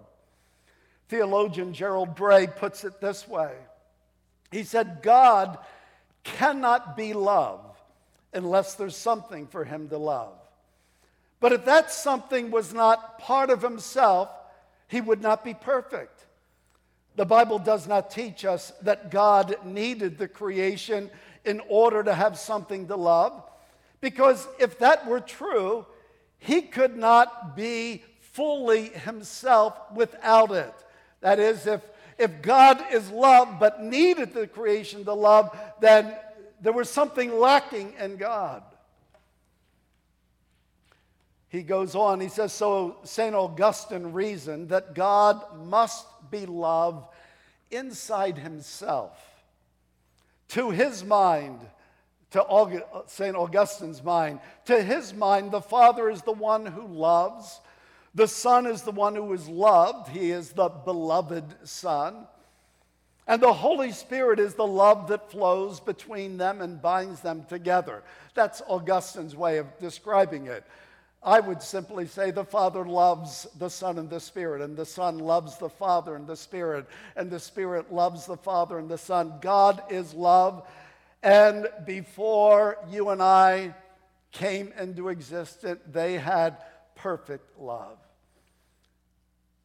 Theologian 1.10 1.74
Gerald 1.74 2.16
Bray 2.16 2.48
puts 2.48 2.86
it 2.86 3.02
this 3.02 3.28
way 3.28 3.52
He 4.52 4.64
said, 4.64 5.00
God 5.02 5.58
cannot 6.24 6.96
be 6.96 7.14
love 7.14 7.69
unless 8.34 8.76
there's 8.76 8.96
something 8.96 9.48
for 9.48 9.64
him 9.64 9.90
to 9.90 9.98
love. 9.98 10.34
But 11.40 11.54
if 11.54 11.66
that 11.66 11.92
something 11.92 12.52
was 12.52 12.74
not 12.74 13.20
part 13.20 13.50
of 13.50 13.62
himself, 13.62 14.30
he 14.88 15.02
would 15.02 15.22
not 15.22 15.44
be 15.44 15.54
perfect. 15.54 16.26
The 17.16 17.26
Bible 17.26 17.60
does 17.60 17.88
not 17.88 18.12
teach 18.12 18.46
us 18.46 18.72
that 18.82 19.12
God 19.12 19.56
needed 19.64 20.18
the 20.18 20.28
creation 20.28 21.10
in 21.46 21.62
order 21.70 22.04
to 22.04 22.14
have 22.14 22.38
something 22.38 22.88
to 22.88 22.96
love, 22.96 23.44
because 24.02 24.48
if 24.60 24.80
that 24.80 25.08
were 25.08 25.20
true, 25.20 25.86
he 26.38 26.62
could 26.62 26.96
not 26.96 27.56
be 27.56 28.04
fully 28.20 28.90
himself 28.90 29.74
without 29.94 30.52
it. 30.52 30.74
That 31.22 31.40
is, 31.40 31.68
if, 31.68 31.82
if 32.18 32.42
God 32.42 32.82
is 32.92 33.10
love 33.10 33.60
but 33.60 33.84
needed 33.84 34.34
the 34.34 34.48
creation 34.48 35.04
to 35.06 35.14
love, 35.14 35.58
then 35.82 36.16
there 36.62 36.74
was 36.74 36.90
something 36.90 37.38
lacking 37.38 37.94
in 38.00 38.18
God. 38.18 38.64
He 41.50 41.64
goes 41.64 41.96
on, 41.96 42.20
he 42.20 42.30
says, 42.30 42.54
So 42.54 42.98
St. 43.04 43.34
Augustine 43.34 44.14
reasoned 44.14 44.70
that 44.70 44.94
God 44.94 45.42
must 45.66 46.06
be 46.30 46.46
love 46.46 47.08
inside 47.72 48.38
himself. 48.38 49.20
To 50.50 50.70
his 50.70 51.04
mind, 51.04 51.60
to 52.32 52.84
St. 53.08 53.36
Augustine's 53.36 54.04
mind. 54.04 54.40
To 54.66 54.82
his 54.82 55.14
mind, 55.14 55.52
the 55.52 55.62
Father 55.62 56.10
is 56.10 56.22
the 56.22 56.32
one 56.32 56.66
who 56.66 56.86
loves, 56.86 57.60
the 58.14 58.28
Son 58.28 58.66
is 58.68 58.84
the 58.84 58.92
one 58.92 59.16
who 59.16 59.34
is 59.34 59.48
loved, 59.48 60.10
he 60.10 60.32
is 60.32 60.52
the 60.52 60.70
beloved 60.70 61.68
Son. 61.68 62.28
And 63.30 63.44
the 63.44 63.54
Holy 63.54 63.92
Spirit 63.92 64.40
is 64.40 64.56
the 64.56 64.66
love 64.66 65.10
that 65.10 65.30
flows 65.30 65.80
between 65.80 66.38
them 66.38 66.62
and 66.62 66.82
binds 66.82 67.22
them 67.22 67.46
together. 67.48 68.02
That's 68.34 68.64
Augustine's 68.68 69.36
way 69.36 69.60
of 69.60 69.68
describing 69.78 70.48
it. 70.48 70.64
I 71.22 71.40
would 71.40 71.62
simply 71.62 72.08
say 72.08 72.32
the 72.32 72.44
Father 72.44 72.84
loves 72.84 73.46
the 73.60 73.70
Son 73.70 74.00
and 74.00 74.10
the 74.10 74.20
Spirit, 74.20 74.64
and 74.64 74.76
the 74.76 74.84
Son 74.84 75.20
loves 75.20 75.60
the 75.60 75.70
Father 75.70 76.16
and 76.16 76.26
the 76.26 76.36
Spirit, 76.36 76.88
and 77.16 77.30
the 77.30 77.40
Spirit 77.40 77.94
loves 77.94 78.26
the 78.26 78.36
Father 78.36 78.80
and 78.80 78.90
the 78.90 78.98
Son. 78.98 79.36
God 79.42 79.84
is 79.92 80.16
love, 80.16 80.68
and 81.22 81.68
before 81.86 82.80
you 82.90 83.10
and 83.10 83.22
I 83.22 83.76
came 84.32 84.74
into 84.80 85.10
existence, 85.10 85.82
they 85.92 86.18
had 86.18 86.58
perfect 86.96 87.60
love. 87.60 87.99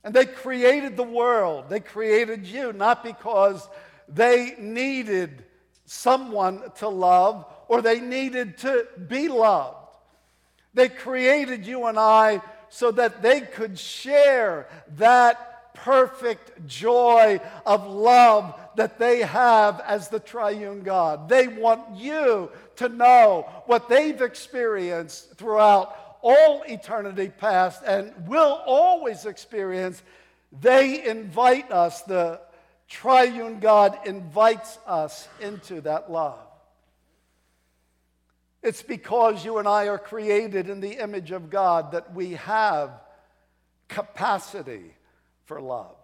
And 0.05 0.15
they 0.15 0.27
created 0.27 0.97
the 0.97 1.03
world, 1.03 1.71
they 1.71 1.81
created 1.81 2.47
you, 2.47 2.73
not 2.73 3.03
because 3.03 3.67
they 4.09 4.55
needed 4.59 5.45
someone 5.87 6.63
to 6.77 6.89
love 6.89 7.47
or 7.69 7.81
they 7.83 8.01
needed 8.01 8.59
to 8.59 8.87
be 9.09 9.29
loved. 9.29 9.77
They 10.75 10.89
created 10.89 11.67
you 11.67 11.87
and 11.87 11.99
I 11.99 12.43
so 12.69 12.91
that 12.91 13.23
they 13.23 13.41
could 13.41 13.79
share 13.79 14.69
that 14.97 15.75
perfect 15.75 16.67
joy 16.67 17.41
of 17.67 17.87
love 17.87 18.59
that 18.77 18.99
they 18.99 19.21
have 19.21 19.81
as 19.87 20.09
the 20.09 20.21
triune 20.21 20.83
God. 20.83 21.29
They 21.29 21.49
want 21.49 21.97
you 21.97 22.51
to 22.77 22.89
know 22.89 23.49
what 23.67 23.89
they've 23.89 24.21
experienced 24.21 25.35
throughout 25.35 26.04
all 26.25 26.62
eternity 26.66 27.28
past 27.28 27.83
and 27.87 28.12
will 28.26 28.62
always 28.64 29.26
experience. 29.26 30.02
They 30.59 31.07
invite 31.07 31.71
us, 31.71 32.00
the 32.02 32.40
triune 32.88 33.61
God 33.61 33.99
invites 34.07 34.78
us 34.87 35.28
into 35.38 35.83
that 35.83 36.11
love. 36.11 36.38
It's 38.62 38.83
because 38.83 39.45
you 39.45 39.59
and 39.59 39.69
I 39.69 39.88
are 39.88 39.99
created 39.99 40.71
in 40.71 40.81
the 40.81 41.02
image 41.02 41.31
of 41.31 41.50
God 41.50 41.93
that 41.93 42.14
we 42.14 42.33
have 42.33 42.90
capacity 43.88 44.95
for 45.45 45.61
love. 45.61 45.95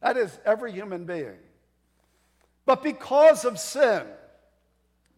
That 0.00 0.16
is 0.16 0.38
every 0.46 0.70
human 0.70 1.06
being. 1.06 1.38
But 2.66 2.84
because 2.84 3.44
of 3.44 3.58
sin, 3.58 4.04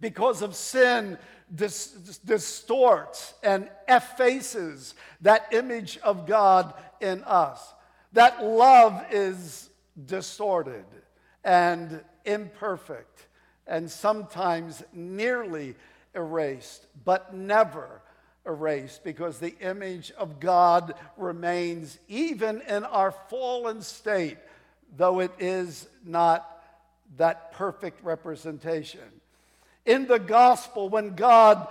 because 0.01 0.41
of 0.41 0.57
sin 0.57 1.19
dis- 1.55 2.19
distorts 2.25 3.35
and 3.43 3.69
effaces 3.89 4.95
that 5.21 5.47
image 5.53 5.99
of 5.99 6.27
God 6.27 6.75
in 7.01 7.23
us. 7.25 7.75
That 8.13 8.45
love 8.45 9.05
is 9.11 9.69
distorted 10.07 10.85
and 11.45 12.03
imperfect 12.25 13.27
and 13.67 13.91
sometimes 13.91 14.83
nearly 14.93 15.75
erased, 16.15 16.87
but 17.05 17.35
never 17.35 18.03
erased 18.47 19.03
because 19.05 19.39
the 19.39 19.57
image 19.59 20.13
of 20.13 20.41
God 20.41 20.95
remains 21.17 21.99
even 22.09 22.63
in 22.63 22.85
our 22.85 23.13
fallen 23.29 23.83
state, 23.83 24.39
though 24.97 25.21
it 25.21 25.33
is 25.39 25.89
not 26.05 26.63
that 27.17 27.53
perfect 27.53 28.03
representation. 28.05 29.16
In 29.87 30.07
the 30.07 30.19
gospel, 30.19 30.89
when 30.89 31.15
God 31.15 31.69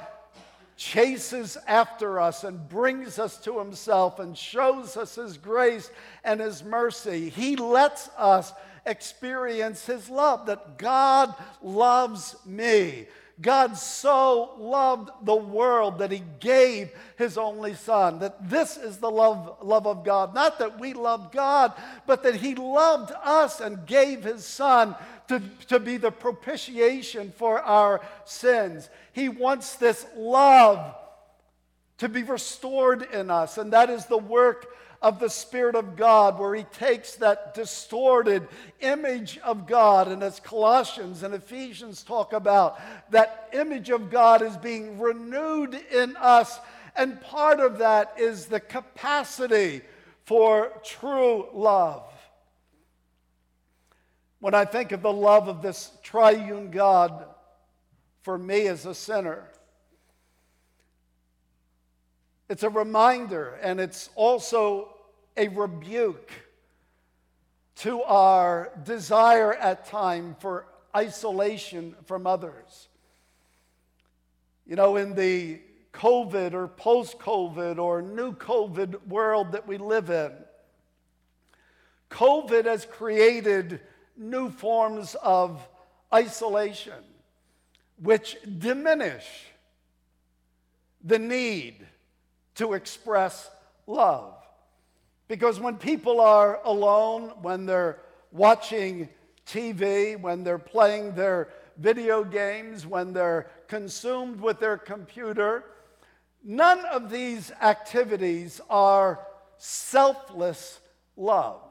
chases 0.77 1.57
after 1.67 2.19
us 2.19 2.43
and 2.43 2.67
brings 2.67 3.19
us 3.19 3.38
to 3.43 3.60
himself 3.60 4.19
and 4.19 4.38
shows 4.38 4.98
us 4.98 5.15
his 5.15 5.38
grace 5.38 5.91
and 6.24 6.39
his 6.39 6.63
mercy, 6.63 7.29
he 7.29 7.55
lets 7.55 8.10
us 8.17 8.51
experience 8.86 9.86
his 9.86 10.10
love 10.10 10.45
that 10.48 10.77
God 10.77 11.34
loves 11.62 12.36
me. 12.45 13.07
God 13.41 13.77
so 13.77 14.51
loved 14.57 15.09
the 15.23 15.35
world 15.35 15.99
that 15.99 16.11
he 16.11 16.23
gave 16.39 16.91
his 17.17 17.37
only 17.37 17.73
son. 17.73 18.19
That 18.19 18.49
this 18.49 18.77
is 18.77 18.97
the 18.97 19.11
love, 19.11 19.57
love 19.61 19.85
of 19.85 20.05
God. 20.05 20.33
Not 20.33 20.59
that 20.59 20.79
we 20.79 20.93
loved 20.93 21.33
God, 21.33 21.73
but 22.07 22.23
that 22.23 22.35
he 22.35 22.55
loved 22.55 23.11
us 23.23 23.59
and 23.59 23.85
gave 23.85 24.23
his 24.23 24.45
son 24.45 24.95
to, 25.27 25.41
to 25.67 25.79
be 25.79 25.97
the 25.97 26.11
propitiation 26.11 27.33
for 27.35 27.61
our 27.61 27.99
sins. 28.23 28.89
He 29.11 29.27
wants 29.27 29.75
this 29.75 30.05
love 30.15 30.95
to 31.97 32.07
be 32.07 32.23
restored 32.23 33.07
in 33.13 33.29
us, 33.29 33.57
and 33.57 33.73
that 33.73 33.89
is 33.89 34.05
the 34.05 34.17
work 34.17 34.67
of 35.05 35.20
the 35.20 35.29
Spirit 35.29 35.75
of 35.75 35.96
God, 35.96 36.39
where 36.39 36.55
He 36.55 36.63
takes 36.63 37.13
that 37.18 37.53
distorted 37.53 38.48
image 38.79 39.37
of 39.44 39.68
God, 39.68 40.07
and 40.07 40.24
as 40.24 40.39
Colossians 40.39 41.22
and 41.22 41.35
Ephesians 41.35 42.01
talk 42.01 42.33
about, 42.33 42.81
that 43.11 43.48
image 43.53 43.91
of 43.91 44.09
God 44.09 44.41
is 44.41 44.57
being 44.57 44.98
renewed 44.98 45.75
in 45.75 46.18
us, 46.18 46.59
and 46.96 47.22
part 47.22 47.59
of 47.59 47.77
that 47.77 48.15
is 48.18 48.48
the 48.48 48.59
capacity 48.59 49.81
for 50.24 50.72
true 50.83 51.50
love. 51.53 52.11
When 54.39 54.55
I 54.55 54.65
think 54.65 54.91
of 54.91 55.03
the 55.03 55.13
love 55.13 55.48
of 55.48 55.61
this 55.61 55.91
triune 56.01 56.72
God 56.72 57.27
for 58.24 58.39
me 58.39 58.65
as 58.65 58.87
a 58.87 58.96
sinner, 58.96 59.51
it's 62.50 62.63
a 62.63 62.70
reminder 62.72 63.59
and 63.61 63.79
it's 63.79 64.09
also 64.15 64.95
a 65.37 65.48
rebuke 65.50 66.31
to 67.77 68.01
our 68.03 68.71
desire 68.83 69.53
at 69.53 69.87
time 69.87 70.35
for 70.39 70.65
isolation 70.95 71.95
from 72.05 72.25
others. 72.25 72.87
You 74.65 74.75
know, 74.75 74.95
in 74.95 75.13
the 75.13 75.59
COVID 75.93 76.53
or 76.53 76.67
post 76.67 77.19
COVID 77.19 77.77
or 77.77 78.01
new 78.01 78.33
COVID 78.33 79.07
world 79.07 79.51
that 79.51 79.67
we 79.67 79.77
live 79.77 80.09
in, 80.09 80.31
COVID 82.09 82.65
has 82.65 82.85
created 82.85 83.81
new 84.17 84.50
forms 84.50 85.15
of 85.15 85.67
isolation, 86.13 87.03
which 88.01 88.37
diminish 88.57 89.25
the 91.03 91.19
need 91.19 91.85
to 92.55 92.74
express 92.74 93.50
love. 93.85 94.33
Because 95.27 95.59
when 95.59 95.77
people 95.77 96.22
are 96.22 96.59
alone, 96.64 97.33
when 97.42 97.66
they're 97.66 98.00
watching 98.31 99.09
TV, 99.48 100.20
when 100.20 100.44
they're 100.44 100.59
playing 100.59 101.16
their 101.16 101.50
video 101.77 102.24
games, 102.24 102.85
when 102.85 103.14
they're 103.14 103.48
consumed 103.68 104.40
with 104.40 104.59
their 104.59 104.77
computer, 104.77 105.64
none 106.44 106.85
of 106.85 107.09
these 107.09 107.51
activities 107.61 108.61
are 108.70 109.25
selfless 109.57 110.79
love. 111.18 111.61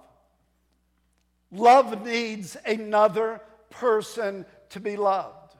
Love 1.52 2.04
needs 2.04 2.56
another 2.66 3.40
person 3.70 4.44
to 4.70 4.80
be 4.80 4.96
loved. 4.96 5.54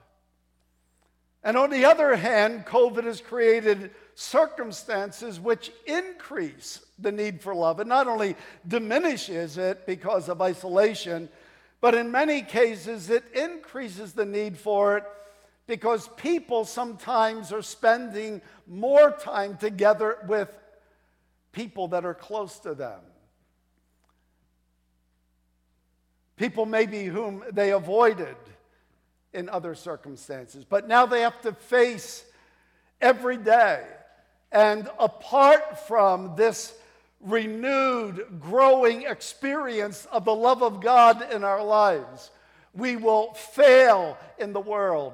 And 1.43 1.55
on 1.55 1.69
the 1.69 1.85
other 1.85 2.15
hand, 2.15 2.65
COVID 2.65 3.03
has 3.03 3.21
created 3.21 3.91
circumstances 4.15 5.39
which 5.39 5.71
increase 5.85 6.83
the 6.97 7.11
need 7.11 7.41
for 7.41 7.53
love. 7.53 7.79
It 7.79 7.87
not 7.87 8.07
only 8.07 8.35
diminishes 8.67 9.57
it 9.57 9.85
because 9.85 10.29
of 10.29 10.41
isolation, 10.41 11.29
but 11.81 11.93
in 11.93 12.11
many 12.11 12.41
cases 12.41 13.09
it 13.09 13.23
increases 13.35 14.13
the 14.13 14.25
need 14.25 14.57
for 14.57 14.97
it 14.97 15.03
because 15.67 16.07
people 16.15 16.63
sometimes 16.63 17.51
are 17.51 17.61
spending 17.61 18.41
more 18.65 19.11
time 19.11 19.57
together 19.57 20.17
with 20.27 20.55
people 21.51 21.89
that 21.89 22.05
are 22.05 22.13
close 22.13 22.57
to 22.59 22.73
them. 22.73 22.99
People 26.37 26.65
maybe 26.65 27.05
whom 27.05 27.43
they 27.51 27.71
avoided 27.71 28.35
in 29.33 29.49
other 29.49 29.75
circumstances, 29.75 30.63
but 30.63 30.87
now 30.87 31.05
they 31.05 31.21
have 31.21 31.41
to 31.41 31.51
face 31.51 32.23
every 33.01 33.37
day. 33.37 33.83
And 34.55 34.89
apart 34.97 35.85
from 35.85 36.37
this 36.37 36.73
renewed, 37.19 38.39
growing 38.39 39.01
experience 39.01 40.07
of 40.13 40.23
the 40.23 40.33
love 40.33 40.63
of 40.63 40.79
God 40.79 41.33
in 41.33 41.43
our 41.43 41.61
lives, 41.61 42.31
we 42.73 42.95
will 42.95 43.33
fail 43.33 44.17
in 44.39 44.53
the 44.53 44.61
world 44.61 45.11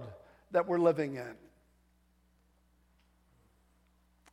that 0.52 0.68
we're 0.68 0.78
living 0.78 1.16
in. 1.16 1.34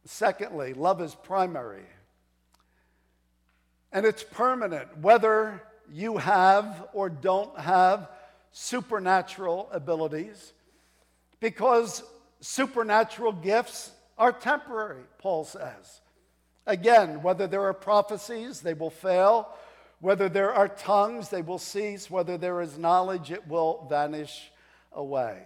Secondly, 0.04 0.74
love 0.74 1.00
is 1.00 1.14
primary. 1.14 1.86
And 3.92 4.04
it's 4.04 4.22
permanent, 4.22 4.98
whether 4.98 5.62
you 5.90 6.18
have 6.18 6.86
or 6.92 7.08
don't 7.08 7.58
have 7.58 8.10
supernatural 8.52 9.70
abilities, 9.72 10.52
because 11.40 12.02
supernatural 12.40 13.32
gifts 13.32 13.92
are 14.18 14.32
temporary, 14.32 15.02
Paul 15.18 15.44
says. 15.44 16.00
Again, 16.66 17.22
whether 17.22 17.46
there 17.46 17.62
are 17.62 17.74
prophecies, 17.74 18.60
they 18.60 18.74
will 18.74 18.90
fail. 18.90 19.48
Whether 20.00 20.28
there 20.28 20.52
are 20.52 20.68
tongues, 20.68 21.28
they 21.28 21.42
will 21.42 21.58
cease. 21.58 22.10
Whether 22.10 22.36
there 22.36 22.60
is 22.60 22.78
knowledge, 22.78 23.30
it 23.30 23.48
will 23.48 23.86
vanish 23.88 24.50
away. 24.92 25.42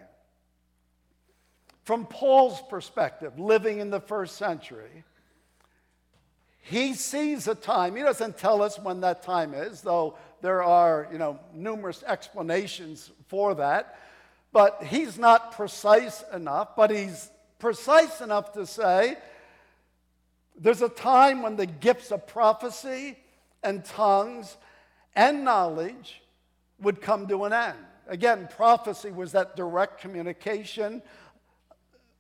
From 1.85 2.07
Paul's 2.07 2.61
perspective, 2.69 3.39
living 3.39 3.79
in 3.79 3.91
the 3.91 4.01
first 4.01 4.37
century, 4.37 5.05
he 6.61 6.95
sees 6.95 7.49
a 7.49 7.55
time. 7.55 7.97
He 7.97 8.03
doesn't 8.03 8.39
tell 8.39 8.63
us 8.63 8.79
when 8.79 9.01
that 9.01 9.23
time 9.23 9.53
is, 9.53 9.81
though 9.81 10.17
there 10.43 10.63
are, 10.63 11.09
you 11.11 11.19
know, 11.19 11.41
numerous 11.53 12.05
explanations 12.07 13.11
for 13.29 13.55
that. 13.57 13.99
But 14.53 14.85
he's 14.85 15.19
not 15.19 15.53
precise 15.53 16.23
enough, 16.33 16.77
but 16.77 16.91
he's 16.91 17.31
precise 17.63 18.21
enough 18.21 18.53
to 18.53 18.67
say 18.67 19.17
there's 20.59 20.83
a 20.83 20.89
time 20.89 21.43
when 21.43 21.55
the 21.55 21.65
gifts 21.65 22.11
of 22.11 22.27
prophecy 22.27 23.17
and 23.63 23.85
tongues 23.85 24.57
and 25.15 25.45
knowledge 25.45 26.23
would 26.81 27.01
come 27.01 27.29
to 27.29 27.45
an 27.45 27.53
end. 27.53 27.79
Again, 28.09 28.49
prophecy 28.57 29.13
was 29.13 29.31
that 29.31 29.55
direct 29.55 30.01
communication 30.01 31.03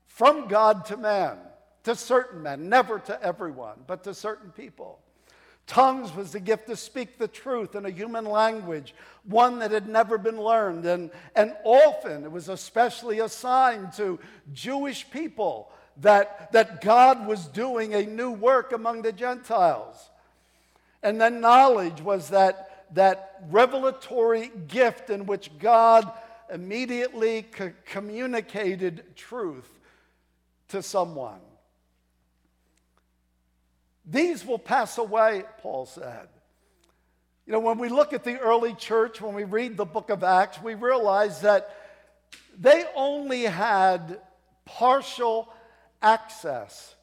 from 0.06 0.46
God 0.46 0.84
to 0.86 0.96
man, 0.96 1.38
to 1.82 1.96
certain 1.96 2.44
men, 2.44 2.68
never 2.68 3.00
to 3.00 3.20
everyone, 3.20 3.80
but 3.88 4.04
to 4.04 4.14
certain 4.14 4.52
people. 4.52 5.00
Tongues 5.66 6.14
was 6.14 6.32
the 6.32 6.40
gift 6.40 6.66
to 6.66 6.76
speak 6.76 7.18
the 7.18 7.28
truth 7.28 7.74
in 7.74 7.86
a 7.86 7.90
human 7.90 8.24
language, 8.24 8.94
one 9.24 9.60
that 9.60 9.70
had 9.70 9.88
never 9.88 10.18
been 10.18 10.40
learned. 10.40 10.84
And, 10.84 11.10
and 11.36 11.54
often 11.64 12.24
it 12.24 12.32
was 12.32 12.48
especially 12.48 13.20
assigned 13.20 13.92
to 13.94 14.18
Jewish 14.52 15.08
people 15.10 15.70
that, 15.98 16.52
that 16.52 16.80
God 16.80 17.26
was 17.26 17.46
doing 17.46 17.94
a 17.94 18.02
new 18.02 18.30
work 18.30 18.72
among 18.72 19.02
the 19.02 19.12
Gentiles. 19.12 20.10
And 21.02 21.20
then 21.20 21.40
knowledge 21.40 22.00
was 22.00 22.30
that, 22.30 22.86
that 22.94 23.42
revelatory 23.50 24.50
gift 24.68 25.10
in 25.10 25.26
which 25.26 25.50
God 25.58 26.10
immediately 26.52 27.42
co- 27.42 27.72
communicated 27.86 29.16
truth 29.16 29.68
to 30.68 30.82
someone. 30.82 31.40
These 34.04 34.44
will 34.44 34.58
pass 34.58 34.98
away, 34.98 35.44
Paul 35.60 35.86
said. 35.86 36.28
You 37.46 37.52
know, 37.52 37.60
when 37.60 37.78
we 37.78 37.88
look 37.88 38.12
at 38.12 38.24
the 38.24 38.38
early 38.38 38.74
church, 38.74 39.20
when 39.20 39.34
we 39.34 39.44
read 39.44 39.76
the 39.76 39.84
book 39.84 40.10
of 40.10 40.22
Acts, 40.22 40.62
we 40.62 40.74
realize 40.74 41.40
that 41.40 41.76
they 42.58 42.84
only 42.94 43.42
had 43.42 44.20
partial 44.64 45.52
access 46.00 46.94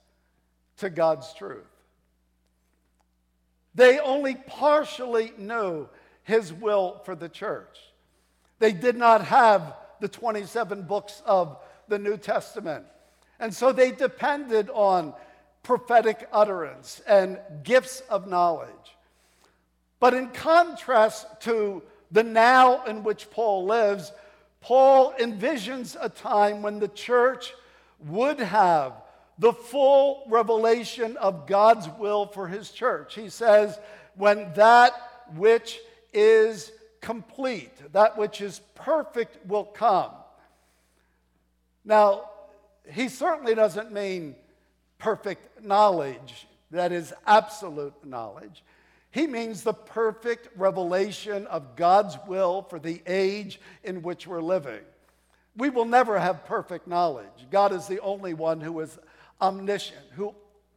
to 0.77 0.89
God's 0.89 1.33
truth. 1.33 1.65
They 3.75 3.99
only 3.99 4.35
partially 4.35 5.33
knew 5.37 5.87
his 6.23 6.51
will 6.53 7.01
for 7.05 7.15
the 7.15 7.29
church. 7.29 7.77
They 8.59 8.73
did 8.73 8.95
not 8.95 9.25
have 9.25 9.73
the 9.99 10.07
27 10.07 10.83
books 10.83 11.21
of 11.25 11.57
the 11.87 11.99
New 11.99 12.17
Testament. 12.17 12.85
And 13.39 13.53
so 13.53 13.71
they 13.71 13.91
depended 13.91 14.69
on 14.69 15.13
prophetic 15.63 16.27
utterance 16.31 17.01
and 17.07 17.39
gifts 17.63 18.01
of 18.09 18.27
knowledge. 18.27 18.69
But 19.99 20.13
in 20.13 20.29
contrast 20.29 21.27
to 21.41 21.83
the 22.11 22.23
now 22.23 22.85
in 22.85 23.03
which 23.03 23.29
Paul 23.29 23.65
lives, 23.65 24.11
Paul 24.61 25.13
envisions 25.19 25.95
a 25.99 26.09
time 26.09 26.61
when 26.61 26.79
the 26.79 26.87
church 26.87 27.53
would 28.07 28.39
have 28.39 28.93
the 29.37 29.53
full 29.53 30.23
revelation 30.27 31.17
of 31.17 31.47
God's 31.47 31.87
will 31.97 32.27
for 32.27 32.47
his 32.47 32.71
church. 32.71 33.15
He 33.15 33.29
says, 33.29 33.79
when 34.15 34.51
that 34.55 34.93
which 35.35 35.79
is 36.13 36.71
complete, 37.01 37.71
that 37.93 38.17
which 38.17 38.41
is 38.41 38.59
perfect 38.75 39.45
will 39.45 39.63
come. 39.63 40.11
Now, 41.85 42.29
he 42.91 43.07
certainly 43.07 43.55
doesn't 43.55 43.91
mean 43.91 44.35
perfect 44.99 45.63
knowledge, 45.63 46.47
that 46.71 46.91
is 46.91 47.13
absolute 47.25 47.93
knowledge. 48.05 48.63
He 49.11 49.25
means 49.25 49.63
the 49.63 49.73
perfect 49.73 50.49
revelation 50.55 51.47
of 51.47 51.75
God's 51.75 52.17
will 52.27 52.61
for 52.61 52.77
the 52.77 53.01
age 53.07 53.59
in 53.83 54.03
which 54.03 54.27
we're 54.27 54.41
living. 54.41 54.81
We 55.57 55.71
will 55.71 55.85
never 55.85 56.19
have 56.19 56.45
perfect 56.45 56.87
knowledge. 56.87 57.47
God 57.49 57.73
is 57.73 57.87
the 57.87 57.99
only 58.01 58.35
one 58.35 58.61
who 58.61 58.79
is 58.81 58.99
omniscient, 59.41 60.05
who 60.15 60.35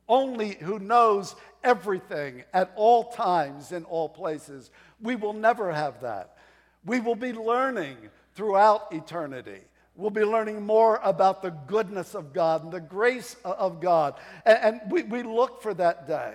only 0.08 0.54
who 0.54 0.78
knows 0.78 1.36
everything 1.62 2.42
at 2.52 2.72
all 2.74 3.12
times 3.12 3.70
in 3.72 3.84
all 3.84 4.08
places. 4.08 4.70
We 5.00 5.14
will 5.14 5.32
never 5.34 5.72
have 5.72 6.00
that. 6.00 6.36
We 6.84 7.00
will 7.00 7.14
be 7.14 7.32
learning 7.32 7.96
throughout 8.34 8.92
eternity. 8.92 9.60
We'll 9.94 10.10
be 10.10 10.24
learning 10.24 10.62
more 10.62 11.00
about 11.02 11.42
the 11.42 11.50
goodness 11.50 12.14
of 12.14 12.32
God 12.32 12.64
and 12.64 12.72
the 12.72 12.80
grace 12.80 13.36
of 13.44 13.80
God. 13.80 14.14
And, 14.46 14.58
and 14.62 14.92
we, 14.92 15.02
we 15.02 15.22
look 15.22 15.62
for 15.62 15.74
that 15.74 16.06
day. 16.06 16.34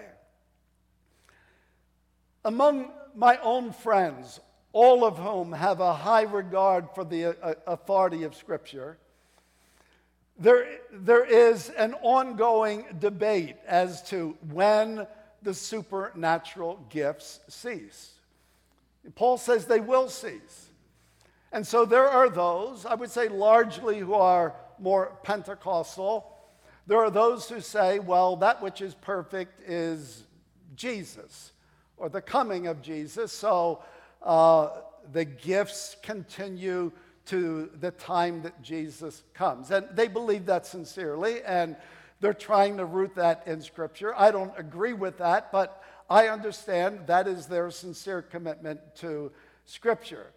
Among 2.46 2.92
my 3.16 3.38
own 3.42 3.72
friends, 3.72 4.40
all 4.74 5.04
of 5.04 5.18
whom 5.18 5.54
have 5.54 5.80
a 5.80 5.94
high 5.94 6.22
regard 6.22 6.88
for 6.94 7.04
the 7.04 7.36
uh, 7.44 7.56
authority 7.66 8.24
of 8.24 8.36
Scripture, 8.36 9.00
there, 10.38 10.68
there 10.94 11.26
is 11.26 11.70
an 11.70 11.96
ongoing 11.96 12.86
debate 13.00 13.56
as 13.66 14.04
to 14.10 14.38
when 14.52 15.08
the 15.42 15.54
supernatural 15.54 16.80
gifts 16.90 17.40
cease. 17.48 18.14
Paul 19.16 19.38
says 19.38 19.66
they 19.66 19.80
will 19.80 20.10
cease. 20.10 20.67
And 21.52 21.66
so 21.66 21.86
there 21.86 22.08
are 22.08 22.30
those, 22.30 22.86
I 22.86 22.96
would 22.96 23.12
say 23.12 23.28
largely 23.28 24.00
who 24.00 24.14
are 24.14 24.56
more 24.80 25.18
Pentecostal. 25.24 26.34
There 26.86 27.00
are 27.00 27.12
those 27.12 27.50
who 27.50 27.62
say, 27.62 28.00
well, 28.00 28.36
that 28.38 28.62
which 28.62 28.82
is 28.82 28.94
perfect 28.94 29.68
is 29.68 30.26
Jesus 30.76 31.52
or 31.98 32.10
the 32.10 32.22
coming 32.22 32.68
of 32.68 32.82
Jesus. 32.82 33.32
So 33.32 33.84
uh, 34.22 34.70
the 35.12 35.26
gifts 35.26 35.96
continue 36.02 36.92
to 37.26 37.70
the 37.80 37.92
time 37.92 38.42
that 38.44 38.62
Jesus 38.62 39.24
comes. 39.34 39.72
And 39.72 39.88
they 39.94 40.08
believe 40.08 40.46
that 40.46 40.66
sincerely, 40.66 41.44
and 41.44 41.76
they're 42.20 42.34
trying 42.34 42.78
to 42.78 42.86
root 42.86 43.16
that 43.16 43.44
in 43.46 43.62
Scripture. 43.62 44.14
I 44.16 44.32
don't 44.32 44.54
agree 44.58 44.94
with 44.94 45.18
that, 45.18 45.52
but 45.52 45.84
I 46.10 46.30
understand 46.30 47.08
that 47.08 47.28
is 47.28 47.48
their 47.48 47.70
sincere 47.70 48.22
commitment 48.22 48.80
to 48.98 49.32
Scripture. 49.66 50.28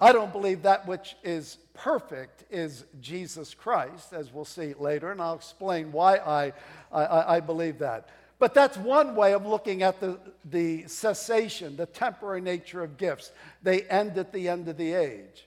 I 0.00 0.12
don't 0.12 0.32
believe 0.32 0.62
that 0.62 0.86
which 0.86 1.14
is 1.22 1.58
perfect 1.74 2.44
is 2.50 2.84
Jesus 3.00 3.52
Christ, 3.52 4.14
as 4.14 4.32
we'll 4.32 4.46
see 4.46 4.72
later, 4.78 5.12
and 5.12 5.20
I'll 5.20 5.34
explain 5.34 5.92
why 5.92 6.16
I, 6.16 6.52
I, 6.90 7.36
I, 7.36 7.40
believe 7.40 7.78
that. 7.80 8.08
But 8.38 8.54
that's 8.54 8.78
one 8.78 9.14
way 9.14 9.34
of 9.34 9.44
looking 9.44 9.82
at 9.82 10.00
the, 10.00 10.18
the 10.46 10.88
cessation, 10.88 11.76
the 11.76 11.84
temporary 11.84 12.40
nature 12.40 12.82
of 12.82 12.96
gifts. 12.96 13.30
They 13.62 13.82
end 13.82 14.16
at 14.16 14.32
the 14.32 14.48
end 14.48 14.68
of 14.68 14.78
the 14.78 14.94
age. 14.94 15.46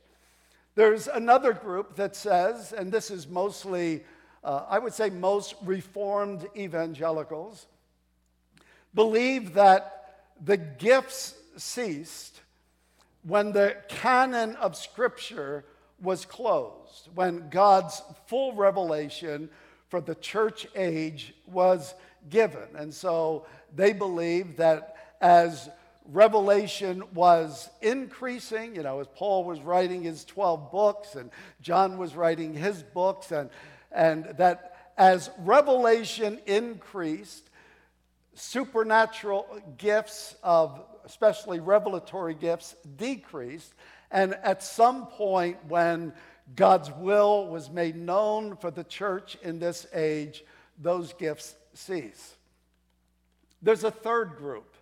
There's 0.75 1.07
another 1.07 1.53
group 1.53 1.95
that 1.95 2.15
says, 2.15 2.73
and 2.73 2.91
this 2.91 3.09
is 3.09 3.27
mostly, 3.27 4.03
uh, 4.43 4.65
I 4.69 4.77
would 4.77 4.93
say, 4.93 5.09
most 5.09 5.55
Reformed 5.63 6.47
evangelicals, 6.55 7.65
believe 8.93 9.55
that 9.55 10.25
the 10.43 10.57
gifts 10.57 11.35
ceased 11.57 12.41
when 13.23 13.51
the 13.51 13.77
canon 13.87 14.55
of 14.57 14.75
Scripture 14.75 15.65
was 16.01 16.25
closed, 16.25 17.09
when 17.15 17.49
God's 17.49 18.01
full 18.27 18.53
revelation 18.53 19.49
for 19.89 20.01
the 20.01 20.15
church 20.15 20.67
age 20.75 21.33
was 21.47 21.93
given. 22.29 22.67
And 22.75 22.93
so 22.93 23.45
they 23.75 23.93
believed 23.93 24.57
that 24.57 25.15
as 25.21 25.69
revelation 26.11 27.03
was 27.13 27.69
increasing, 27.81 28.75
you 28.75 28.83
know, 28.83 28.99
as 28.99 29.07
Paul 29.15 29.45
was 29.45 29.61
writing 29.61 30.03
his 30.03 30.25
12 30.25 30.71
books 30.71 31.15
and 31.15 31.31
John 31.61 31.97
was 31.97 32.15
writing 32.15 32.53
his 32.53 32.83
books, 32.83 33.31
and, 33.31 33.49
and 33.91 34.25
that 34.37 34.91
as 34.97 35.29
revelation 35.39 36.39
increased, 36.45 37.49
supernatural 38.35 39.47
gifts 39.77 40.35
of 40.43 40.83
especially 41.05 41.59
revelatory 41.59 42.33
gifts, 42.33 42.75
decreased. 42.97 43.73
And 44.11 44.35
at 44.43 44.63
some 44.63 45.07
point, 45.07 45.57
when 45.67 46.13
God's 46.55 46.91
will 46.91 47.47
was 47.47 47.69
made 47.69 47.95
known 47.95 48.57
for 48.57 48.71
the 48.71 48.83
church 48.83 49.37
in 49.41 49.59
this 49.59 49.87
age, 49.93 50.43
those 50.77 51.13
gifts 51.13 51.55
cease. 51.73 52.35
There's 53.61 53.83
a 53.83 53.91
third 53.91 54.35
group 54.37 54.75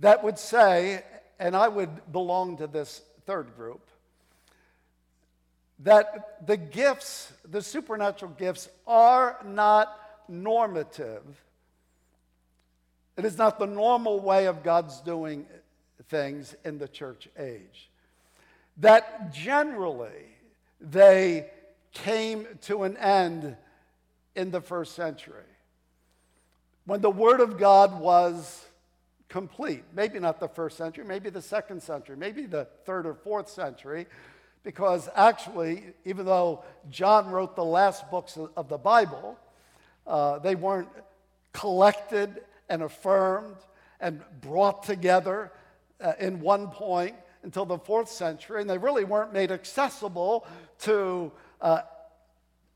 that 0.00 0.22
would 0.22 0.38
say, 0.38 1.02
and 1.38 1.56
I 1.56 1.68
would 1.68 2.12
belong 2.12 2.56
to 2.58 2.66
this 2.66 3.02
third 3.26 3.56
group, 3.56 3.80
that 5.80 6.46
the 6.46 6.56
gifts, 6.56 7.32
the 7.48 7.60
supernatural 7.60 8.32
gifts, 8.32 8.68
are 8.86 9.38
not 9.44 9.98
normative 10.28 11.43
it 13.16 13.24
is 13.24 13.38
not 13.38 13.58
the 13.58 13.66
normal 13.66 14.20
way 14.20 14.46
of 14.46 14.62
God's 14.62 15.00
doing 15.00 15.46
things 16.08 16.54
in 16.64 16.78
the 16.78 16.88
church 16.88 17.28
age. 17.38 17.88
That 18.78 19.32
generally 19.32 20.26
they 20.80 21.50
came 21.92 22.46
to 22.62 22.82
an 22.82 22.96
end 22.96 23.56
in 24.34 24.50
the 24.50 24.60
first 24.60 24.94
century 24.94 25.44
when 26.86 27.00
the 27.00 27.10
Word 27.10 27.40
of 27.40 27.56
God 27.56 28.00
was 28.00 28.64
complete. 29.28 29.84
Maybe 29.94 30.18
not 30.18 30.40
the 30.40 30.48
first 30.48 30.76
century, 30.76 31.04
maybe 31.04 31.30
the 31.30 31.42
second 31.42 31.82
century, 31.82 32.16
maybe 32.16 32.46
the 32.46 32.66
third 32.84 33.06
or 33.06 33.14
fourth 33.14 33.48
century. 33.48 34.06
because 34.64 35.10
actually, 35.14 35.84
even 36.04 36.24
though 36.24 36.64
John 36.90 37.30
wrote 37.30 37.54
the 37.54 37.64
last 37.64 38.10
books 38.10 38.38
of 38.56 38.68
the 38.68 38.78
Bible, 38.78 39.38
uh, 40.06 40.38
they 40.38 40.54
weren't 40.54 40.88
collected 41.52 42.42
and 42.68 42.82
affirmed 42.82 43.56
and 44.00 44.22
brought 44.40 44.82
together 44.82 45.52
uh, 46.00 46.12
in 46.18 46.40
one 46.40 46.68
point 46.68 47.14
until 47.42 47.64
the 47.66 47.78
fourth 47.78 48.08
century, 48.08 48.60
and 48.60 48.68
they 48.68 48.78
really 48.78 49.04
weren't 49.04 49.32
made 49.32 49.52
accessible 49.52 50.46
to 50.80 51.30
uh, 51.60 51.82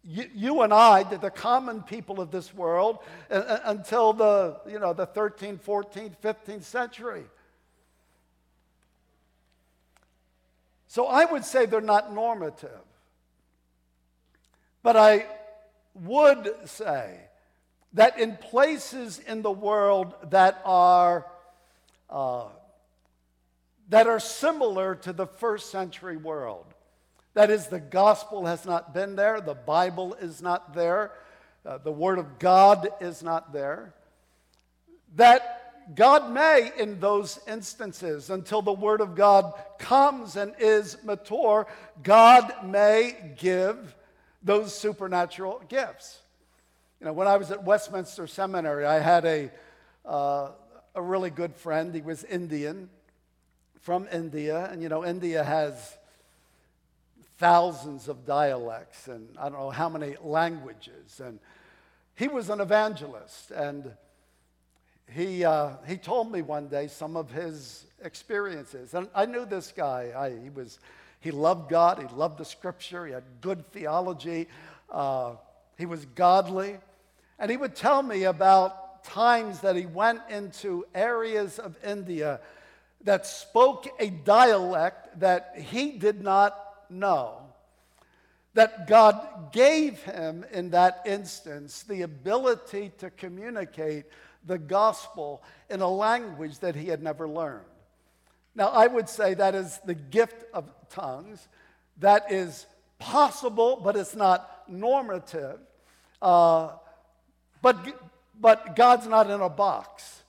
you, 0.05 0.31
you, 0.35 0.63
and 0.63 0.73
I, 0.73 1.03
to 1.03 1.19
the 1.19 1.31
common 1.31 1.83
people 1.83 2.21
of 2.21 2.31
this 2.31 2.55
world, 2.55 2.99
uh, 3.31 3.35
uh, 3.35 3.61
until 3.65 4.13
the, 4.13 4.61
you 4.67 4.79
know, 4.79 4.93
the 4.93 5.07
13th, 5.07 5.61
14th, 5.61 6.13
15th 6.23 6.63
century. 6.63 7.25
So 10.87 11.07
I 11.07 11.27
would 11.27 11.45
say 11.45 11.67
they're 11.67 11.81
not 11.83 12.15
normative. 12.15 12.71
But 14.83 14.97
I 14.97 15.27
would 15.95 16.55
say 16.65 17.28
that 17.95 18.19
in 18.19 18.37
places 18.37 19.19
in 19.19 19.43
the 19.43 19.51
world 19.51 20.15
that 20.31 20.61
are, 20.65 21.27
uh, 22.11 22.45
that 23.89 24.07
are 24.07 24.21
similar 24.21 24.95
to 24.95 25.13
the 25.13 25.27
first 25.27 25.71
century 25.71 26.17
world, 26.17 26.67
that 27.35 27.51
is, 27.51 27.69
the 27.69 27.81
gospel 27.81 28.47
has 28.47 28.67
not 28.67 28.93
been 28.93 29.17
there, 29.17 29.41
the 29.41 29.55
Bible 29.55 30.15
is 30.15 30.43
not 30.43 30.75
there, 30.75 31.13
uh, 31.65 31.79
the 31.79 31.93
Word 31.93 32.19
of 32.19 32.39
God 32.39 32.89
is 33.01 33.23
not 33.23 33.53
there, 33.53 33.95
that 35.17 35.59
God 35.95 36.31
may, 36.31 36.71
in 36.77 37.01
those 37.01 37.41
instances, 37.49 38.29
until 38.29 38.61
the 38.61 38.73
Word 38.73 39.01
of 39.01 39.15
God 39.15 39.55
comes 39.79 40.37
and 40.37 40.53
is 40.59 40.99
mature, 41.03 41.67
God 42.03 42.53
may 42.65 43.35
give 43.39 43.95
those 44.43 44.77
supernatural 44.77 45.63
gifts. 45.69 46.21
You 47.01 47.07
know, 47.07 47.13
when 47.13 47.29
I 47.29 47.37
was 47.37 47.51
at 47.51 47.65
Westminster 47.65 48.27
Seminary, 48.27 48.85
I 48.85 48.99
had 48.99 49.25
a, 49.25 49.51
uh, 50.05 50.51
a 50.95 51.03
really 51.03 51.31
good 51.31 51.55
friend. 51.55 51.95
He 51.95 52.01
was 52.01 52.25
Indian, 52.25 52.91
from 53.89 54.07
India. 54.13 54.69
And, 54.71 54.83
you 54.83 54.89
know, 54.91 55.05
India 55.05 55.43
has 55.43 55.97
thousands 57.39 58.09
of 58.09 58.27
dialects 58.27 59.09
and 59.09 59.29
I 59.39 59.45
don't 59.49 59.59
know 59.59 59.71
how 59.71 59.89
many 59.89 60.17
languages. 60.21 61.21
And 61.25 61.39
he 62.15 62.29
was 62.29 62.51
an 62.51 62.61
evangelist. 62.61 63.51
And 63.51 63.93
he, 65.11 65.45
uh, 65.45 65.71
he 65.87 65.97
told 65.97 66.31
me 66.31 66.43
one 66.43 66.69
day 66.69 66.89
some 66.89 67.17
of 67.17 67.31
his 67.31 67.87
experiences. 68.03 68.93
And 68.93 69.09
I 69.15 69.25
knew 69.25 69.47
this 69.47 69.73
guy. 69.75 70.13
I, 70.15 70.39
he, 70.43 70.51
was, 70.51 70.81
he 71.21 71.31
loved 71.31 71.71
God, 71.71 71.99
he 71.99 72.15
loved 72.15 72.39
the 72.39 72.45
scripture, 72.45 73.07
he 73.07 73.13
had 73.13 73.25
good 73.41 73.73
theology, 73.73 74.49
uh, 74.91 75.37
he 75.79 75.87
was 75.87 76.05
godly. 76.05 76.77
And 77.39 77.51
he 77.51 77.57
would 77.57 77.75
tell 77.75 78.03
me 78.03 78.25
about 78.25 79.05
times 79.05 79.61
that 79.61 79.77
he 79.77 79.87
went 79.87 80.21
into 80.29 80.85
areas 80.95 81.59
of 81.59 81.77
India 81.85 82.41
that 83.05 83.27
spoke 83.27 83.89
a 84.01 84.11
dialect 84.11 85.21
that 85.21 85.55
he 85.57 85.93
did 85.93 86.21
not 86.21 86.59
know. 86.91 87.37
That 88.55 88.89
God 88.89 89.53
gave 89.53 90.03
him 90.03 90.45
in 90.53 90.71
that 90.71 91.03
instance 91.07 91.85
the 91.85 92.03
ability 92.03 92.93
to 92.99 93.11
communicate 93.11 94.07
the 94.45 94.59
gospel 94.59 95.43
in 95.71 95.81
a 95.81 95.89
language 95.89 96.59
that 96.59 96.75
he 96.75 96.87
had 96.87 97.03
never 97.03 97.29
learned. 97.29 97.65
Now, 98.55 98.69
I 98.69 98.89
would 98.89 99.09
say 99.09 99.35
that 99.35 99.55
is 99.55 99.79
the 99.85 99.95
gift 99.95 100.45
of 100.53 100.65
tongues. 100.91 101.47
That 101.99 102.33
is 102.33 102.67
possible, 102.99 103.81
but 103.83 103.95
it's 103.95 104.17
not 104.17 104.65
normative. 104.69 105.61
Uh, 106.21 106.71
but, 107.63 107.77
but 108.41 108.77
God's 108.77 109.07
not 109.07 109.31
in 109.31 109.41
a 109.41 109.49
box. 109.49 110.23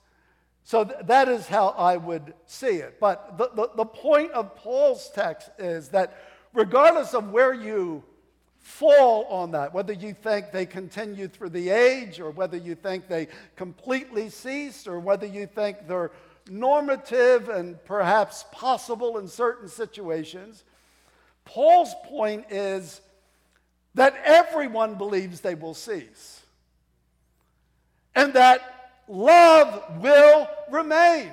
So 0.64 0.84
th- 0.84 0.98
that 1.06 1.28
is 1.28 1.46
how 1.46 1.68
I 1.68 1.96
would 1.96 2.34
see 2.46 2.76
it. 2.76 2.98
But 3.00 3.38
the, 3.38 3.50
the, 3.54 3.70
the 3.76 3.84
point 3.84 4.32
of 4.32 4.54
Paul's 4.56 5.10
text 5.14 5.50
is 5.58 5.88
that 5.88 6.16
regardless 6.52 7.14
of 7.14 7.30
where 7.30 7.52
you 7.52 8.04
fall 8.58 9.24
on 9.24 9.52
that, 9.52 9.72
whether 9.74 9.92
you 9.92 10.12
think 10.12 10.52
they 10.52 10.66
continue 10.66 11.28
through 11.28 11.48
the 11.50 11.70
age, 11.70 12.20
or 12.20 12.30
whether 12.30 12.56
you 12.56 12.74
think 12.74 13.08
they 13.08 13.26
completely 13.56 14.28
cease, 14.28 14.86
or 14.86 15.00
whether 15.00 15.26
you 15.26 15.46
think 15.46 15.88
they're 15.88 16.12
normative 16.48 17.48
and 17.48 17.82
perhaps 17.84 18.44
possible 18.52 19.18
in 19.18 19.28
certain 19.28 19.68
situations. 19.68 20.64
Paul's 21.44 21.94
point 22.04 22.46
is 22.50 23.00
that 23.94 24.14
everyone 24.24 24.94
believes 24.94 25.40
they 25.40 25.54
will 25.54 25.74
cease, 25.74 26.42
and 28.20 28.34
that 28.34 28.92
love 29.08 29.82
will 30.02 30.46
remain. 30.70 31.32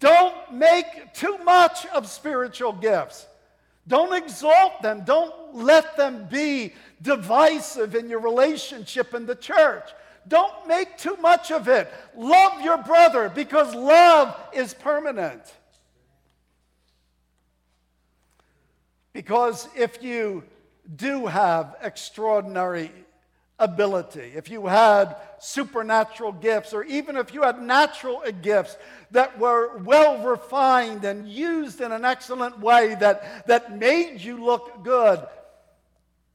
Don't 0.00 0.52
make 0.52 1.14
too 1.14 1.38
much 1.44 1.86
of 1.86 2.08
spiritual 2.08 2.72
gifts. 2.72 3.26
Don't 3.86 4.12
exalt 4.12 4.82
them. 4.82 5.04
Don't 5.04 5.54
let 5.54 5.96
them 5.96 6.26
be 6.28 6.72
divisive 7.00 7.94
in 7.94 8.08
your 8.08 8.18
relationship 8.18 9.14
in 9.14 9.24
the 9.24 9.36
church. 9.36 9.88
Don't 10.26 10.66
make 10.66 10.98
too 10.98 11.16
much 11.20 11.52
of 11.52 11.68
it. 11.68 11.92
Love 12.16 12.60
your 12.62 12.78
brother 12.78 13.28
because 13.28 13.72
love 13.72 14.36
is 14.52 14.74
permanent. 14.74 15.42
Because 19.12 19.68
if 19.76 20.02
you 20.02 20.42
do 20.96 21.26
have 21.26 21.76
extraordinary 21.82 22.90
ability, 23.62 24.32
if 24.34 24.50
you 24.50 24.66
had 24.66 25.16
supernatural 25.38 26.32
gifts, 26.32 26.74
or 26.74 26.82
even 26.84 27.16
if 27.16 27.32
you 27.32 27.42
had 27.42 27.62
natural 27.62 28.22
gifts 28.42 28.76
that 29.12 29.38
were 29.38 29.78
well 29.78 30.18
refined 30.18 31.04
and 31.04 31.28
used 31.28 31.80
in 31.80 31.92
an 31.92 32.04
excellent 32.04 32.58
way 32.58 32.96
that, 32.96 33.46
that 33.46 33.78
made 33.78 34.20
you 34.20 34.44
look 34.44 34.82
good, 34.82 35.24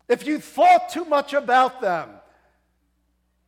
if 0.08 0.26
you 0.26 0.40
thought 0.40 0.90
too 0.90 1.06
much 1.06 1.34
about 1.34 1.82
them, 1.82 2.10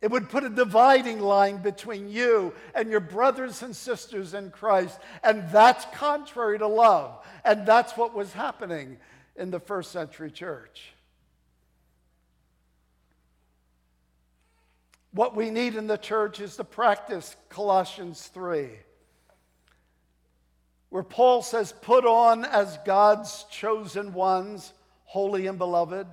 it 0.02 0.10
would 0.10 0.28
put 0.28 0.44
a 0.44 0.50
dividing 0.50 1.20
line 1.20 1.58
between 1.58 2.10
you 2.10 2.54
and 2.74 2.90
your 2.90 3.00
brothers 3.00 3.62
and 3.62 3.74
sisters 3.74 4.32
in 4.34 4.50
Christ. 4.50 4.98
And 5.22 5.48
that's 5.50 5.84
contrary 5.94 6.58
to 6.58 6.66
love. 6.66 7.18
And 7.44 7.66
that's 7.66 7.96
what 7.96 8.14
was 8.14 8.32
happening 8.32 8.98
in 9.36 9.50
the 9.50 9.60
first 9.60 9.92
century 9.92 10.30
church. 10.30 10.92
What 15.12 15.34
we 15.34 15.50
need 15.50 15.74
in 15.74 15.86
the 15.86 15.98
church 15.98 16.40
is 16.40 16.56
to 16.56 16.64
practice 16.64 17.34
Colossians 17.48 18.28
3, 18.28 18.68
where 20.90 21.02
Paul 21.02 21.42
says, 21.42 21.74
Put 21.82 22.04
on 22.04 22.44
as 22.44 22.78
God's 22.84 23.44
chosen 23.50 24.12
ones, 24.12 24.72
holy 25.04 25.46
and 25.48 25.58
beloved. 25.58 26.06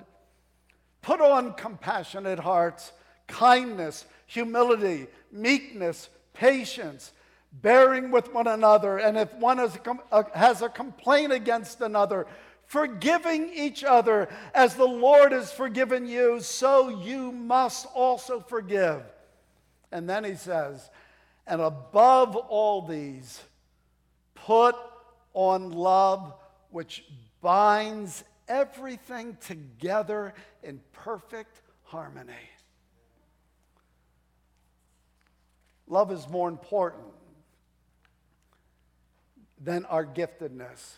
Put 1.00 1.20
on 1.20 1.54
compassionate 1.54 2.40
hearts, 2.40 2.92
kindness, 3.28 4.04
humility, 4.26 5.06
meekness, 5.30 6.08
patience, 6.34 7.12
bearing 7.52 8.10
with 8.10 8.32
one 8.34 8.46
another. 8.46 8.98
And 8.98 9.16
if 9.16 9.32
one 9.34 9.58
has 9.58 10.62
a 10.62 10.64
uh, 10.64 10.68
complaint 10.68 11.32
against 11.32 11.80
another, 11.80 12.26
forgiving 12.68 13.50
each 13.54 13.82
other 13.82 14.28
as 14.54 14.76
the 14.76 14.84
Lord 14.84 15.32
has 15.32 15.50
forgiven 15.50 16.06
you, 16.06 16.40
so 16.40 16.88
you 16.88 17.32
must 17.32 17.86
also 17.94 18.40
forgive. 18.40 19.02
And 19.90 20.08
then 20.08 20.22
he 20.22 20.34
says, 20.34 20.90
and 21.46 21.62
above 21.62 22.36
all 22.36 22.82
these, 22.82 23.42
put 24.34 24.76
on 25.32 25.72
love, 25.72 26.34
which 26.70 27.04
binds 27.40 28.22
everything 28.46 29.38
together 29.40 30.34
in 30.62 30.80
perfect 30.92 31.62
harmony. 31.84 32.32
Love 35.86 36.12
is 36.12 36.28
more 36.28 36.50
important 36.50 37.06
than 39.58 39.86
our 39.86 40.04
giftedness. 40.04 40.96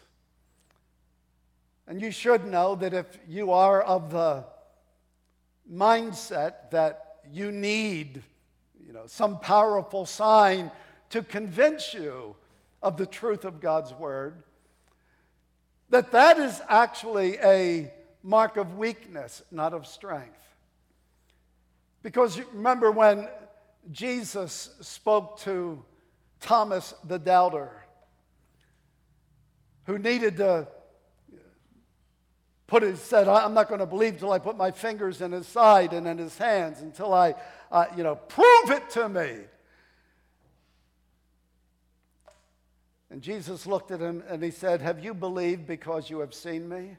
And 1.91 2.01
you 2.01 2.13
should 2.13 2.47
know 2.47 2.77
that 2.77 2.95
if 2.95 3.19
you 3.27 3.51
are 3.51 3.83
of 3.83 4.13
the 4.13 4.45
mindset 5.69 6.71
that 6.71 7.17
you 7.33 7.51
need 7.51 8.23
you 8.87 8.93
know, 8.93 9.07
some 9.07 9.41
powerful 9.41 10.07
sign 10.07 10.71
to 11.09 11.21
convince 11.21 11.93
you 11.93 12.37
of 12.81 12.97
the 12.97 13.07
truth 13.07 13.45
of 13.45 13.61
God's 13.61 13.93
word, 13.93 14.45
that 15.89 16.13
that 16.13 16.39
is 16.39 16.63
actually 16.69 17.39
a 17.39 17.93
mark 18.23 18.57
of 18.57 18.79
weakness, 18.79 19.43
not 19.51 19.75
of 19.75 19.85
strength. 19.85 20.45
Because 22.05 22.41
remember 22.53 22.93
when 22.93 23.27
Jesus 23.91 24.77
spoke 24.81 25.41
to 25.41 25.85
Thomas 26.39 26.95
the 27.03 27.19
doubter, 27.19 27.73
who 29.87 29.99
needed 29.99 30.37
to 30.37 30.69
put 32.71 32.85
his, 32.85 33.01
said, 33.01 33.27
I'm 33.27 33.53
not 33.53 33.69
going 33.69 33.81
to 33.81 33.87
believe 33.87 34.21
till 34.21 34.33
I 34.33 34.39
put 34.39 34.57
my 34.57 34.71
fingers 34.71 35.21
in 35.21 35.33
his 35.33 35.47
side 35.49 35.93
and 35.93 36.07
in 36.07 36.17
his 36.17 36.39
hands 36.39 36.81
until 36.81 37.13
I, 37.13 37.35
uh, 37.71 37.87
you 37.97 38.05
know, 38.05 38.15
prove 38.15 38.71
it 38.71 38.89
to 38.91 39.09
me. 39.09 39.39
And 43.11 43.21
Jesus 43.21 43.67
looked 43.67 43.91
at 43.91 43.99
him 43.99 44.23
and 44.29 44.41
he 44.41 44.53
said, 44.53 44.81
Have 44.81 45.05
you 45.05 45.15
believed 45.15 45.67
because 45.67 46.09
you 46.09 46.21
have 46.21 46.33
seen 46.33 46.69
me? 46.69 46.97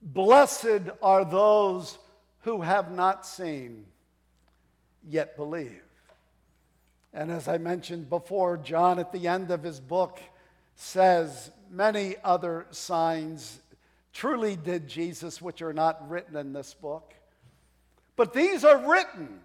Blessed 0.00 0.88
are 1.02 1.26
those 1.26 1.98
who 2.40 2.62
have 2.62 2.90
not 2.90 3.26
seen, 3.26 3.84
yet 5.06 5.36
believe. 5.36 5.82
And 7.12 7.30
as 7.30 7.48
I 7.48 7.58
mentioned 7.58 8.08
before, 8.08 8.56
John 8.56 8.98
at 8.98 9.12
the 9.12 9.28
end 9.28 9.50
of 9.50 9.62
his 9.62 9.78
book 9.78 10.20
says, 10.78 11.50
Many 11.70 12.16
other 12.24 12.66
signs 12.70 13.60
truly 14.14 14.56
did 14.56 14.88
Jesus, 14.88 15.42
which 15.42 15.60
are 15.60 15.74
not 15.74 16.08
written 16.08 16.34
in 16.34 16.54
this 16.54 16.72
book. 16.72 17.12
But 18.16 18.32
these 18.32 18.64
are 18.64 18.90
written 18.90 19.40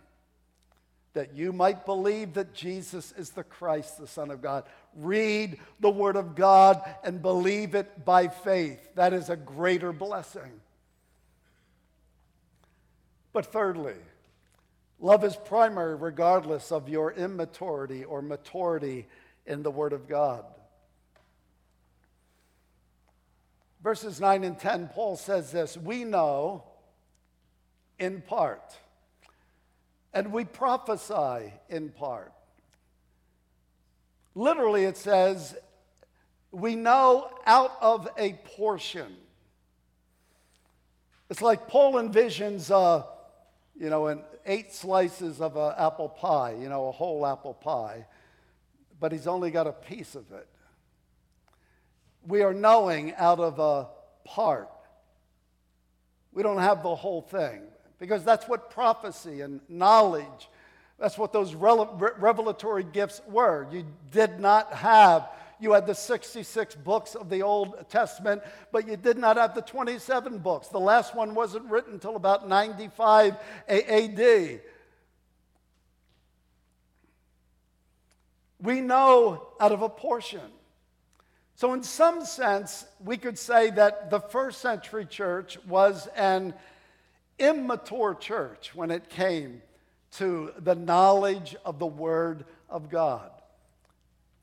that 1.13 1.35
you 1.35 1.51
might 1.51 1.85
believe 1.85 2.35
that 2.35 2.53
Jesus 2.53 3.13
is 3.17 3.31
the 3.31 3.43
Christ, 3.43 3.99
the 3.99 4.07
Son 4.07 4.31
of 4.31 4.41
God. 4.41 4.63
Read 4.95 5.59
the 5.81 5.89
Word 5.89 6.15
of 6.15 6.33
God 6.33 6.81
and 7.03 7.21
believe 7.21 7.75
it 7.75 8.05
by 8.05 8.29
faith. 8.29 8.79
That 8.95 9.11
is 9.11 9.29
a 9.29 9.35
greater 9.35 9.91
blessing. 9.91 10.61
But 13.33 13.47
thirdly, 13.47 13.95
love 14.99 15.23
is 15.23 15.35
primary 15.35 15.95
regardless 15.95 16.71
of 16.71 16.87
your 16.87 17.11
immaturity 17.11 18.05
or 18.05 18.21
maturity 18.21 19.07
in 19.45 19.61
the 19.61 19.71
Word 19.71 19.93
of 19.93 20.07
God. 20.07 20.45
Verses 23.83 24.21
9 24.21 24.45
and 24.45 24.57
10, 24.57 24.89
Paul 24.93 25.17
says 25.17 25.51
this 25.51 25.75
We 25.75 26.05
know 26.05 26.63
in 27.99 28.21
part 28.21 28.77
and 30.13 30.31
we 30.31 30.45
prophesy 30.45 31.51
in 31.69 31.89
part. 31.89 32.31
Literally, 34.35 34.85
it 34.85 34.97
says, 34.97 35.55
we 36.51 36.75
know 36.75 37.29
out 37.45 37.75
of 37.81 38.07
a 38.17 38.33
portion. 38.55 39.15
It's 41.29 41.41
like 41.41 41.67
Paul 41.67 41.93
envisions, 41.93 42.69
uh, 42.69 43.05
you 43.75 43.89
know, 43.89 44.07
an 44.07 44.21
eight 44.45 44.71
slices 44.71 45.41
of 45.41 45.55
an 45.57 45.73
apple 45.77 46.09
pie, 46.09 46.55
you 46.59 46.69
know, 46.69 46.87
a 46.89 46.91
whole 46.91 47.25
apple 47.25 47.55
pie, 47.55 48.05
but 48.99 49.11
he's 49.11 49.25
only 49.25 49.49
got 49.49 49.65
a 49.65 49.71
piece 49.71 50.13
of 50.13 50.31
it. 50.31 50.47
We 52.27 52.41
are 52.41 52.53
knowing 52.53 53.13
out 53.15 53.39
of 53.39 53.59
a 53.59 53.87
part. 54.25 54.69
We 56.31 56.41
don't 56.43 56.59
have 56.59 56.81
the 56.83 56.95
whole 56.95 57.21
thing 57.21 57.61
because 57.99 58.23
that's 58.23 58.47
what 58.47 58.69
prophecy 58.69 59.41
and 59.41 59.61
knowledge, 59.69 60.49
that's 60.99 61.17
what 61.17 61.31
those 61.31 61.53
revelatory 61.53 62.83
gifts 62.83 63.21
were. 63.27 63.67
You 63.71 63.85
did 64.11 64.39
not 64.39 64.73
have, 64.73 65.29
you 65.59 65.73
had 65.73 65.85
the 65.85 65.95
66 65.95 66.75
books 66.75 67.15
of 67.15 67.29
the 67.29 67.43
Old 67.43 67.89
Testament, 67.89 68.41
but 68.71 68.87
you 68.87 68.97
did 68.97 69.17
not 69.17 69.37
have 69.37 69.53
the 69.53 69.61
27 69.61 70.39
books. 70.39 70.69
The 70.69 70.79
last 70.79 71.15
one 71.15 71.35
wasn't 71.35 71.65
written 71.65 71.93
until 71.93 72.15
about 72.15 72.47
95 72.47 73.37
AD. 73.67 74.61
We 78.59 78.81
know 78.81 79.49
out 79.59 79.71
of 79.71 79.81
a 79.81 79.89
portion. 79.89 80.51
So, 81.55 81.73
in 81.73 81.83
some 81.83 82.25
sense, 82.25 82.85
we 83.03 83.17
could 83.17 83.37
say 83.37 83.69
that 83.71 84.09
the 84.09 84.19
first 84.19 84.59
century 84.61 85.05
church 85.05 85.57
was 85.65 86.07
an 86.15 86.53
immature 87.37 88.15
church 88.15 88.73
when 88.73 88.89
it 88.89 89.09
came 89.09 89.61
to 90.13 90.51
the 90.59 90.75
knowledge 90.75 91.55
of 91.63 91.79
the 91.79 91.85
Word 91.85 92.45
of 92.69 92.89
God. 92.89 93.29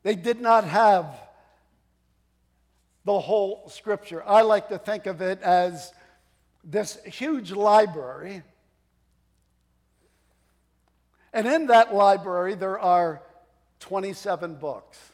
They 0.03 0.15
did 0.15 0.41
not 0.41 0.63
have 0.63 1.05
the 3.03 3.19
whole 3.19 3.67
Scripture. 3.69 4.23
I 4.25 4.41
like 4.41 4.69
to 4.69 4.77
think 4.77 5.05
of 5.05 5.21
it 5.21 5.41
as 5.41 5.91
this 6.63 6.97
huge 7.03 7.51
library. 7.51 8.43
And 11.33 11.47
in 11.47 11.67
that 11.67 11.93
library, 11.93 12.55
there 12.55 12.79
are 12.79 13.21
27 13.79 14.55
books. 14.55 15.10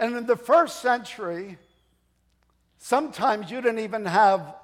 And 0.00 0.16
in 0.16 0.24
the 0.24 0.34
first 0.34 0.80
century, 0.80 1.58
sometimes 2.78 3.50
you 3.50 3.60
didn't 3.60 3.80
even 3.80 4.06
have 4.06 4.54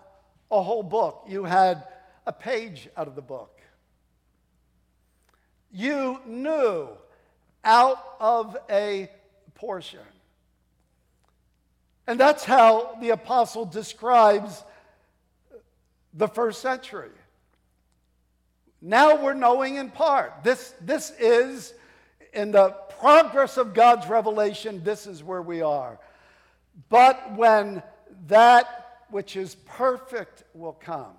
a 0.51 0.63
whole 0.63 0.83
book. 0.83 1.27
You 1.29 1.45
had 1.45 1.85
a 2.27 2.33
page 2.33 2.89
out 2.97 3.07
of 3.07 3.15
the 3.15 3.23
book. 3.23 3.61
You 5.71 6.21
knew 6.25 6.89
out 7.63 7.99
of 8.19 8.57
a 8.71 9.11
portion. 9.55 10.01
And 12.07 12.19
that's 12.19 12.45
how 12.45 12.97
the 13.03 13.11
apostle 13.11 13.67
describes 13.67 14.65
the 16.15 16.29
first 16.29 16.63
century. 16.63 17.11
Now 18.81 19.23
we're 19.23 19.35
knowing 19.35 19.77
in 19.77 19.91
part. 19.91 20.33
This, 20.43 20.73
this 20.81 21.11
is, 21.21 21.75
in 22.33 22.53
the 22.53 22.71
progress 23.01 23.57
of 23.57 23.75
God's 23.75 24.07
revelation, 24.09 24.83
this 24.85 25.07
is 25.07 25.23
where 25.23 25.43
we 25.43 25.63
are. 25.63 25.99
But 26.89 27.37
when 27.37 27.83
that 28.29 28.87
which 29.11 29.37
is 29.37 29.55
perfect 29.55 30.45
will 30.55 30.73
come. 30.73 31.15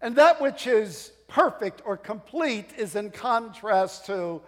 And 0.00 0.16
that 0.16 0.40
which 0.40 0.66
is 0.66 1.12
perfect 1.28 1.82
or 1.84 1.96
complete 1.96 2.70
is 2.76 2.96
in 2.96 3.10
contrast 3.10 4.06
to 4.06 4.42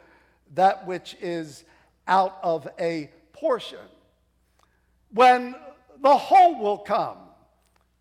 that 0.55 0.87
which 0.87 1.17
is 1.21 1.65
out 2.07 2.39
of 2.43 2.69
a 2.79 3.11
portion. 3.33 3.79
When 5.13 5.55
the 6.03 6.17
whole 6.17 6.59
will 6.59 6.79
come, 6.79 7.19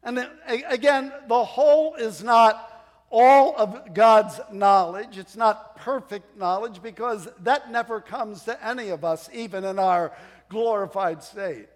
and 0.02 0.28
again, 0.48 1.14
the 1.28 1.46
whole 1.46 1.96
is 1.96 2.24
not 2.24 2.73
all 3.14 3.56
of 3.56 3.94
God's 3.94 4.42
knowledge. 4.52 5.20
It's 5.20 5.38
not 5.38 5.78
perfect 5.78 6.36
knowledge 6.36 6.82
because 6.82 7.28
that 7.44 7.72
never 7.72 8.02
comes 8.02 8.44
to 8.46 8.68
any 8.68 8.90
of 8.90 9.06
us, 9.06 9.30
even 9.32 9.64
in 9.64 9.78
our 9.78 10.12
glorified 10.50 11.22
state. 11.22 11.68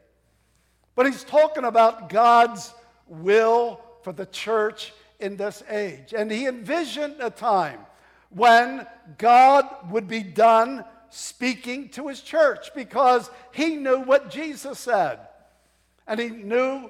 But 0.96 1.06
he's 1.06 1.24
talking 1.24 1.64
about 1.64 2.10
God's 2.10 2.74
will 3.08 3.80
for 4.02 4.12
the 4.12 4.26
church 4.26 4.92
in 5.20 5.38
this 5.38 5.62
age. 5.70 6.12
And 6.18 6.32
he 6.32 6.48
envisioned 6.48 7.18
a 7.20 7.30
time 7.30 7.82
when 8.30 8.88
God 9.20 9.92
would 9.92 10.08
be 10.08 10.24
done 10.24 10.84
speaking 11.12 11.90
to 11.90 12.08
his 12.08 12.22
church 12.22 12.74
because 12.74 13.30
he 13.52 13.76
knew 13.76 14.00
what 14.00 14.32
Jesus 14.32 14.80
said. 14.80 15.20
And 16.08 16.20
he 16.20 16.30
knew, 16.30 16.90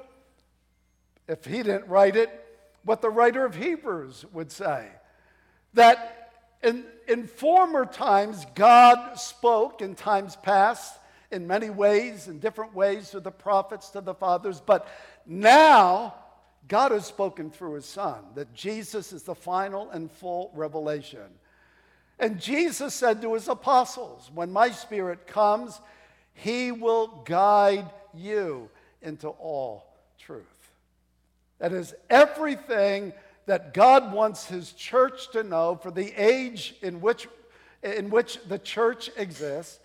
if 1.27 1.43
he 1.43 1.57
didn't 1.63 1.89
write 1.89 2.15
it, 2.15 2.46
what 2.87 3.01
the 3.01 3.09
writer 3.09 3.43
of 3.45 3.53
Hebrews 3.53 4.25
would 4.31 4.49
say. 4.51 4.87
That 5.73 6.31
in, 6.63 6.85
in 7.07 7.27
former 7.27 7.85
times, 7.85 8.45
God 8.55 9.15
spoke 9.15 9.81
in 9.81 9.93
times 9.93 10.37
past 10.37 10.97
in 11.29 11.45
many 11.45 11.69
ways, 11.69 12.29
in 12.29 12.39
different 12.39 12.73
ways, 12.73 13.09
to 13.09 13.19
the 13.19 13.31
prophets, 13.31 13.89
to 13.89 13.99
the 13.99 14.13
fathers. 14.13 14.61
But 14.65 14.87
now, 15.25 16.15
God 16.69 16.93
has 16.93 17.05
spoken 17.05 17.51
through 17.51 17.73
his 17.73 17.85
Son 17.85 18.23
that 18.35 18.53
Jesus 18.53 19.11
is 19.11 19.23
the 19.23 19.35
final 19.35 19.89
and 19.89 20.09
full 20.09 20.51
revelation. 20.55 21.27
And 22.19 22.39
Jesus 22.39 22.93
said 22.93 23.21
to 23.21 23.33
his 23.33 23.49
apostles, 23.49 24.31
When 24.33 24.51
my 24.51 24.71
spirit 24.71 25.27
comes, 25.27 25.81
he 26.33 26.71
will 26.71 27.21
guide 27.25 27.89
you 28.13 28.69
into 29.01 29.27
all 29.27 29.93
truth. 30.17 30.56
That 31.59 31.73
is 31.73 31.93
everything 32.09 33.13
that 33.45 33.73
God 33.73 34.13
wants 34.13 34.45
his 34.45 34.73
church 34.73 35.31
to 35.31 35.43
know 35.43 35.79
for 35.81 35.89
the 35.89 36.13
age 36.21 36.75
in 36.81 37.01
which, 37.01 37.27
in 37.81 38.09
which 38.09 38.39
the 38.47 38.59
church 38.59 39.09
exists. 39.17 39.79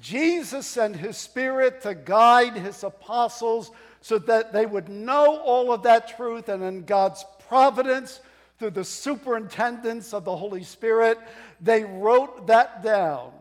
Jesus 0.00 0.66
sent 0.66 0.96
his 0.96 1.16
spirit 1.16 1.82
to 1.82 1.94
guide 1.94 2.54
his 2.56 2.82
apostles 2.84 3.70
so 4.00 4.18
that 4.18 4.52
they 4.52 4.66
would 4.66 4.88
know 4.88 5.38
all 5.38 5.72
of 5.72 5.82
that 5.84 6.16
truth, 6.16 6.48
and 6.48 6.62
in 6.62 6.84
God's 6.84 7.24
providence, 7.48 8.20
through 8.58 8.70
the 8.70 8.84
superintendence 8.84 10.14
of 10.14 10.24
the 10.24 10.36
Holy 10.36 10.62
Spirit, 10.62 11.18
they 11.60 11.84
wrote 11.84 12.46
that 12.46 12.82
down. 12.82 13.32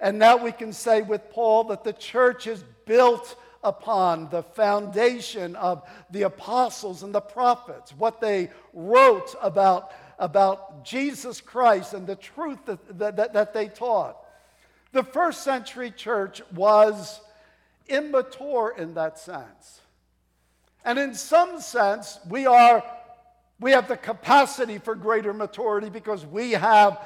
And 0.00 0.18
now 0.18 0.36
we 0.36 0.52
can 0.52 0.72
say 0.72 1.02
with 1.02 1.30
Paul 1.30 1.64
that 1.64 1.84
the 1.84 1.92
church 1.92 2.46
is 2.46 2.64
built 2.84 3.36
upon 3.64 4.28
the 4.30 4.42
foundation 4.42 5.56
of 5.56 5.82
the 6.10 6.22
apostles 6.22 7.02
and 7.02 7.14
the 7.14 7.20
prophets, 7.20 7.92
what 7.96 8.20
they 8.20 8.50
wrote 8.72 9.34
about, 9.42 9.92
about 10.18 10.84
Jesus 10.84 11.40
Christ 11.40 11.94
and 11.94 12.06
the 12.06 12.16
truth 12.16 12.58
that, 12.66 12.98
that, 12.98 13.32
that 13.32 13.54
they 13.54 13.68
taught. 13.68 14.16
The 14.92 15.02
first 15.02 15.42
century 15.42 15.90
church 15.90 16.40
was 16.54 17.20
immature 17.88 18.74
in 18.78 18.94
that 18.94 19.18
sense. 19.18 19.80
And 20.84 20.98
in 20.98 21.14
some 21.14 21.60
sense, 21.60 22.18
we 22.28 22.46
are 22.46 22.84
we 23.60 23.70
have 23.70 23.88
the 23.88 23.96
capacity 23.96 24.78
for 24.78 24.94
greater 24.94 25.32
maturity 25.32 25.88
because 25.88 26.26
we 26.26 26.52
have 26.52 27.00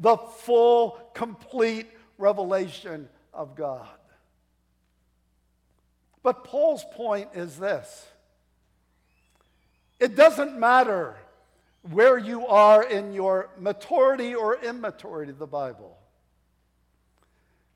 the 0.00 0.16
full, 0.16 0.98
complete 1.14 1.86
revelation 2.18 3.08
of 3.32 3.56
God. 3.56 3.88
But 6.24 6.42
Paul's 6.42 6.84
point 6.92 7.28
is 7.34 7.56
this 7.56 8.08
it 10.00 10.16
doesn't 10.16 10.58
matter 10.58 11.14
where 11.82 12.18
you 12.18 12.46
are 12.46 12.82
in 12.82 13.12
your 13.12 13.50
maturity 13.58 14.34
or 14.34 14.56
immaturity 14.56 15.30
of 15.30 15.38
the 15.38 15.46
Bible. 15.46 15.96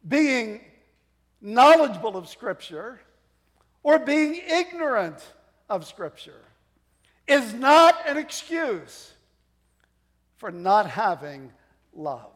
Being 0.07 0.63
knowledgeable 1.41 2.17
of 2.17 2.27
Scripture 2.27 3.01
or 3.83 3.99
being 3.99 4.41
ignorant 4.49 5.23
of 5.69 5.87
Scripture 5.87 6.41
is 7.27 7.53
not 7.53 7.97
an 8.09 8.17
excuse 8.17 9.13
for 10.39 10.51
not 10.51 10.89
having 10.89 11.53
love. 11.95 12.33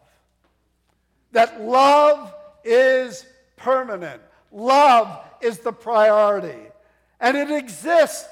That 1.32 1.62
love 1.62 2.34
is 2.64 3.24
permanent, 3.56 4.20
love 4.52 5.18
is 5.40 5.58
the 5.58 5.72
priority, 5.72 6.68
and 7.20 7.36
it 7.36 7.50
exists 7.50 8.28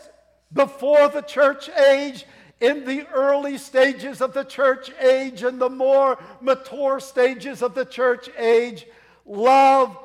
before 0.52 1.08
the 1.08 1.22
church 1.22 1.68
age. 1.70 2.26
In 2.60 2.84
the 2.84 3.06
early 3.08 3.56
stages 3.56 4.20
of 4.20 4.34
the 4.34 4.44
church 4.44 4.90
age 5.00 5.42
and 5.42 5.58
the 5.58 5.70
more 5.70 6.22
mature 6.42 7.00
stages 7.00 7.62
of 7.62 7.74
the 7.74 7.86
church 7.86 8.28
age, 8.36 8.86
love 9.24 9.96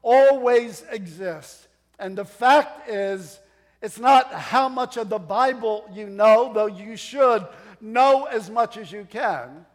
always 0.00 0.84
exists. 0.92 1.66
And 1.98 2.16
the 2.16 2.24
fact 2.24 2.88
is, 2.88 3.40
it's 3.82 3.98
not 3.98 4.32
how 4.32 4.68
much 4.68 4.96
of 4.96 5.08
the 5.08 5.18
Bible 5.18 5.90
you 5.92 6.08
know, 6.08 6.52
though 6.54 6.66
you 6.66 6.96
should 6.96 7.46
know 7.80 8.24
as 8.24 8.48
much 8.48 8.76
as 8.76 8.92
you 8.92 9.06
can. 9.10 9.66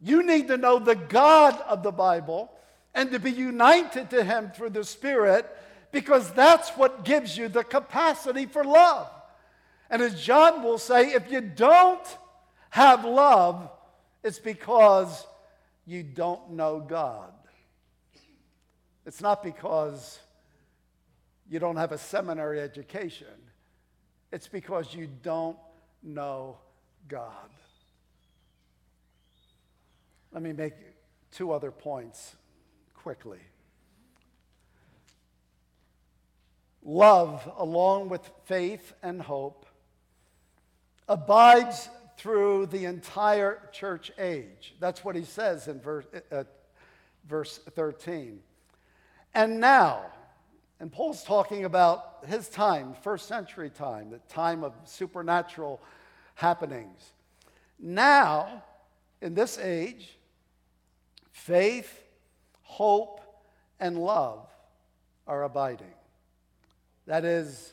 You 0.00 0.22
need 0.22 0.48
to 0.48 0.56
know 0.56 0.78
the 0.78 0.94
God 0.94 1.58
of 1.62 1.82
the 1.82 1.90
Bible 1.90 2.52
and 2.94 3.10
to 3.12 3.18
be 3.18 3.30
united 3.30 4.10
to 4.10 4.24
Him 4.24 4.50
through 4.50 4.70
the 4.70 4.84
Spirit 4.84 5.46
because 5.92 6.30
that's 6.32 6.70
what 6.70 7.04
gives 7.04 7.36
you 7.36 7.48
the 7.48 7.64
capacity 7.64 8.46
for 8.46 8.64
love. 8.64 9.08
And 9.88 10.02
as 10.02 10.22
John 10.22 10.62
will 10.62 10.78
say, 10.78 11.12
if 11.12 11.30
you 11.30 11.40
don't 11.40 12.06
have 12.70 13.04
love, 13.04 13.68
it's 14.22 14.38
because 14.38 15.26
you 15.84 16.02
don't 16.02 16.52
know 16.52 16.80
God. 16.80 17.32
It's 19.04 19.20
not 19.20 19.42
because 19.42 20.20
you 21.48 21.58
don't 21.58 21.76
have 21.76 21.90
a 21.90 21.98
seminary 21.98 22.60
education. 22.60 23.26
It's 24.30 24.46
because 24.46 24.94
you 24.94 25.08
don't 25.22 25.56
know 26.02 26.58
God. 27.08 27.50
Let 30.32 30.42
me 30.42 30.52
make 30.52 30.74
two 31.32 31.50
other 31.50 31.72
points 31.72 32.36
quickly. 33.02 33.40
Love, 36.82 37.50
along 37.56 38.08
with 38.08 38.30
faith 38.44 38.92
and 39.02 39.20
hope, 39.22 39.66
abides 41.08 41.88
through 42.16 42.66
the 42.66 42.84
entire 42.84 43.68
church 43.72 44.12
age. 44.18 44.74
That's 44.80 45.04
what 45.04 45.16
he 45.16 45.24
says 45.24 45.68
in 45.68 45.80
verse, 45.80 46.06
uh, 46.30 46.44
verse 47.26 47.58
13. 47.74 48.40
And 49.34 49.60
now, 49.60 50.04
and 50.78 50.92
Paul's 50.92 51.24
talking 51.24 51.64
about 51.64 52.24
his 52.26 52.48
time, 52.48 52.94
first 53.02 53.28
century 53.28 53.70
time, 53.70 54.10
the 54.10 54.18
time 54.28 54.62
of 54.62 54.74
supernatural 54.84 55.80
happenings. 56.34 57.12
Now, 57.78 58.62
in 59.22 59.34
this 59.34 59.58
age, 59.58 60.18
faith, 61.32 62.09
hope, 62.70 63.20
and 63.80 63.98
love 63.98 64.46
are 65.26 65.42
abiding. 65.42 65.94
That 67.06 67.24
is, 67.24 67.72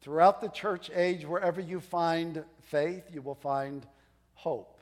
throughout 0.00 0.40
the 0.40 0.48
church 0.48 0.90
age, 0.94 1.24
wherever 1.24 1.60
you 1.60 1.78
find 1.78 2.44
faith, 2.62 3.04
you 3.12 3.22
will 3.22 3.36
find 3.36 3.86
hope 4.34 4.80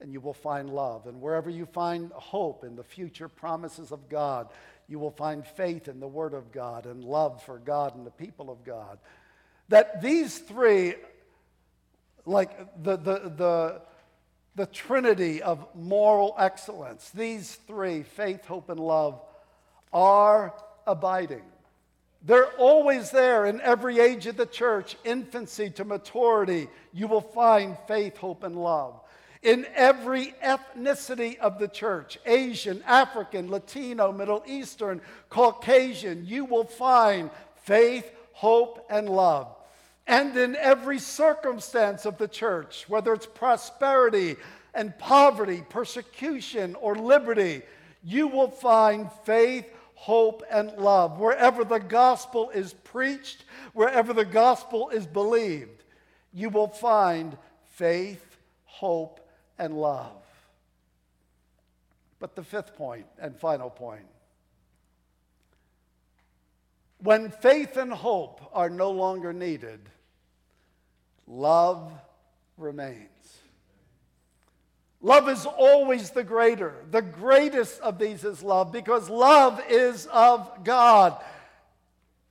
and 0.00 0.12
you 0.12 0.20
will 0.20 0.34
find 0.34 0.68
love. 0.70 1.06
And 1.06 1.20
wherever 1.20 1.48
you 1.48 1.66
find 1.66 2.10
hope 2.12 2.64
in 2.64 2.74
the 2.74 2.82
future 2.82 3.28
promises 3.28 3.92
of 3.92 4.08
God, 4.08 4.48
you 4.88 4.98
will 4.98 5.12
find 5.12 5.46
faith 5.46 5.88
in 5.88 6.00
the 6.00 6.08
Word 6.08 6.34
of 6.34 6.50
God 6.50 6.86
and 6.86 7.04
love 7.04 7.42
for 7.42 7.58
God 7.58 7.94
and 7.94 8.04
the 8.04 8.10
people 8.10 8.50
of 8.50 8.64
God. 8.64 8.98
That 9.68 10.02
these 10.02 10.38
three, 10.38 10.96
like 12.26 12.82
the, 12.82 12.96
the, 12.96 13.32
the, 13.36 13.82
the 14.54 14.66
trinity 14.66 15.42
of 15.42 15.66
moral 15.74 16.34
excellence, 16.38 17.10
these 17.10 17.56
three, 17.66 18.02
faith, 18.02 18.44
hope, 18.46 18.70
and 18.70 18.80
love, 18.80 19.20
are 19.92 20.54
abiding. 20.86 21.42
They're 22.22 22.52
always 22.52 23.10
there 23.10 23.44
in 23.46 23.60
every 23.60 23.98
age 24.00 24.26
of 24.26 24.36
the 24.36 24.46
church, 24.46 24.96
infancy 25.04 25.70
to 25.70 25.84
maturity. 25.84 26.68
You 26.92 27.06
will 27.06 27.20
find 27.20 27.76
faith, 27.86 28.16
hope, 28.16 28.44
and 28.44 28.56
love 28.56 29.00
in 29.44 29.66
every 29.74 30.34
ethnicity 30.42 31.38
of 31.38 31.58
the 31.58 31.68
church 31.68 32.18
Asian, 32.26 32.82
African, 32.86 33.50
Latino, 33.50 34.10
Middle 34.10 34.42
Eastern, 34.46 35.00
Caucasian 35.28 36.26
you 36.26 36.46
will 36.46 36.64
find 36.64 37.30
faith, 37.62 38.10
hope, 38.32 38.86
and 38.90 39.08
love. 39.08 39.54
And 40.06 40.36
in 40.36 40.54
every 40.56 40.98
circumstance 40.98 42.04
of 42.04 42.18
the 42.18 42.28
church, 42.28 42.84
whether 42.88 43.14
it's 43.14 43.26
prosperity 43.26 44.36
and 44.74 44.96
poverty, 44.98 45.64
persecution, 45.68 46.74
or 46.74 46.94
liberty, 46.94 47.62
you 48.02 48.28
will 48.28 48.50
find 48.50 49.10
faith, 49.24 49.66
hope, 49.94 50.42
and 50.50 50.72
love. 50.76 51.18
Wherever 51.18 51.64
the 51.64 51.78
gospel 51.78 52.50
is 52.50 52.74
preached, 52.74 53.44
wherever 53.72 54.12
the 54.12 54.26
gospel 54.26 54.90
is 54.90 55.06
believed, 55.06 55.84
you 56.32 56.50
will 56.50 56.68
find 56.68 57.38
faith, 57.72 58.36
hope, 58.66 59.20
and 59.58 59.74
love. 59.74 60.12
But 62.20 62.36
the 62.36 62.42
fifth 62.42 62.76
point 62.76 63.06
and 63.18 63.34
final 63.36 63.70
point 63.70 64.06
when 67.04 67.30
faith 67.30 67.76
and 67.76 67.92
hope 67.92 68.40
are 68.54 68.70
no 68.70 68.90
longer 68.90 69.32
needed, 69.32 69.78
love 71.26 71.90
remains. 72.56 73.08
Love 75.00 75.28
is 75.28 75.44
always 75.44 76.10
the 76.10 76.24
greater. 76.24 76.74
The 76.90 77.02
greatest 77.02 77.80
of 77.82 77.98
these 77.98 78.24
is 78.24 78.42
love 78.42 78.72
because 78.72 79.10
love 79.10 79.62
is 79.68 80.06
of 80.06 80.64
God. 80.64 81.22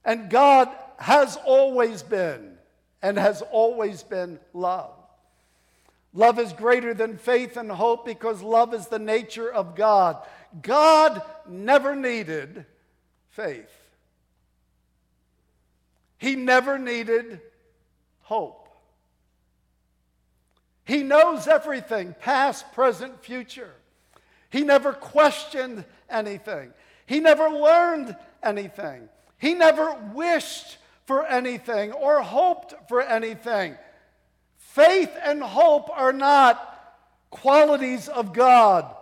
And 0.04 0.30
God 0.30 0.70
has 0.98 1.38
always 1.46 2.02
been 2.02 2.58
and 3.04 3.18
has 3.18 3.44
always 3.52 4.02
been 4.02 4.40
love. 4.54 4.92
Love 6.14 6.40
is 6.40 6.54
greater 6.54 6.94
than 6.94 7.18
faith 7.18 7.58
and 7.58 7.72
hope 7.72 8.06
because 8.06 8.42
love 8.42 8.74
is 8.74 8.88
the 8.88 9.00
nature 9.00 9.52
of 9.52 9.76
God. 9.76 10.18
God 10.62 11.22
never 11.48 11.96
needed 11.96 12.66
faith, 13.30 13.70
He 16.18 16.36
never 16.36 16.80
needed 16.80 17.42
hope. 18.22 18.63
He 20.86 21.04
knows 21.04 21.48
everything 21.48 22.16
past, 22.20 22.72
present, 22.74 23.24
future. 23.24 23.72
He 24.50 24.62
never 24.62 24.94
questioned 24.94 25.86
anything. 26.10 26.74
He 27.06 27.20
never 27.20 27.50
learned 27.50 28.16
anything. 28.42 29.10
He 29.38 29.54
never 29.54 29.94
wished 30.14 30.78
for 31.06 31.26
anything 31.26 31.92
or 31.92 32.22
hoped 32.22 32.74
for 32.88 33.02
anything. 33.02 33.76
Faith 34.58 35.12
and 35.24 35.42
hope 35.42 35.90
are 35.92 36.14
not 36.14 36.70
qualities 37.30 38.08
of 38.08 38.34
God. 38.34 38.94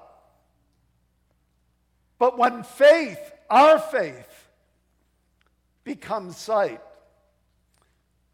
But 2.18 2.38
when 2.38 2.64
faith, 2.64 3.20
our 3.50 3.80
faith, 3.80 4.48
becomes 5.84 6.38
sight, 6.38 6.82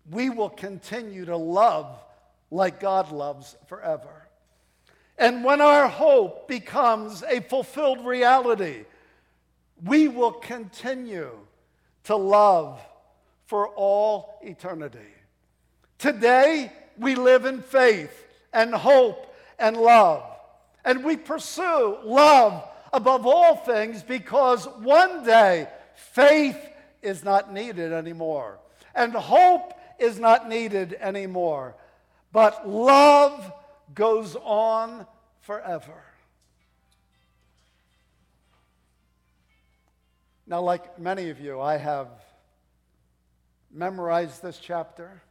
we 0.09 0.29
will 0.29 0.49
continue 0.49 1.25
to 1.25 1.37
love 1.37 1.87
like 2.51 2.79
God 2.79 3.11
loves 3.11 3.55
forever. 3.67 4.27
And 5.17 5.43
when 5.43 5.61
our 5.61 5.87
hope 5.87 6.47
becomes 6.47 7.23
a 7.23 7.41
fulfilled 7.41 8.05
reality, 8.05 8.85
we 9.83 10.07
will 10.07 10.31
continue 10.31 11.31
to 12.05 12.15
love 12.15 12.79
for 13.45 13.67
all 13.69 14.39
eternity. 14.43 14.99
Today, 15.97 16.71
we 16.97 17.15
live 17.15 17.45
in 17.45 17.61
faith 17.61 18.25
and 18.53 18.73
hope 18.73 19.33
and 19.57 19.75
love. 19.77 20.23
And 20.85 21.03
we 21.03 21.17
pursue 21.17 21.97
love 22.03 22.63
above 22.93 23.25
all 23.25 23.55
things 23.55 24.03
because 24.03 24.65
one 24.79 25.25
day 25.25 25.67
faith 25.95 26.57
is 27.01 27.23
not 27.23 27.53
needed 27.53 27.91
anymore, 27.91 28.59
and 28.95 29.13
hope 29.13 29.73
is 29.99 30.19
not 30.19 30.49
needed 30.49 30.97
anymore, 30.99 31.75
but 32.31 32.67
love 32.67 33.51
goes 33.93 34.35
on 34.35 35.05
forever. 35.41 36.03
Now, 40.45 40.61
like 40.61 40.99
many 40.99 41.29
of 41.29 41.39
you, 41.39 41.59
I 41.59 41.77
have 41.77 42.07
memorized 43.71 44.41
this 44.41 44.59
chapter. 44.59 45.21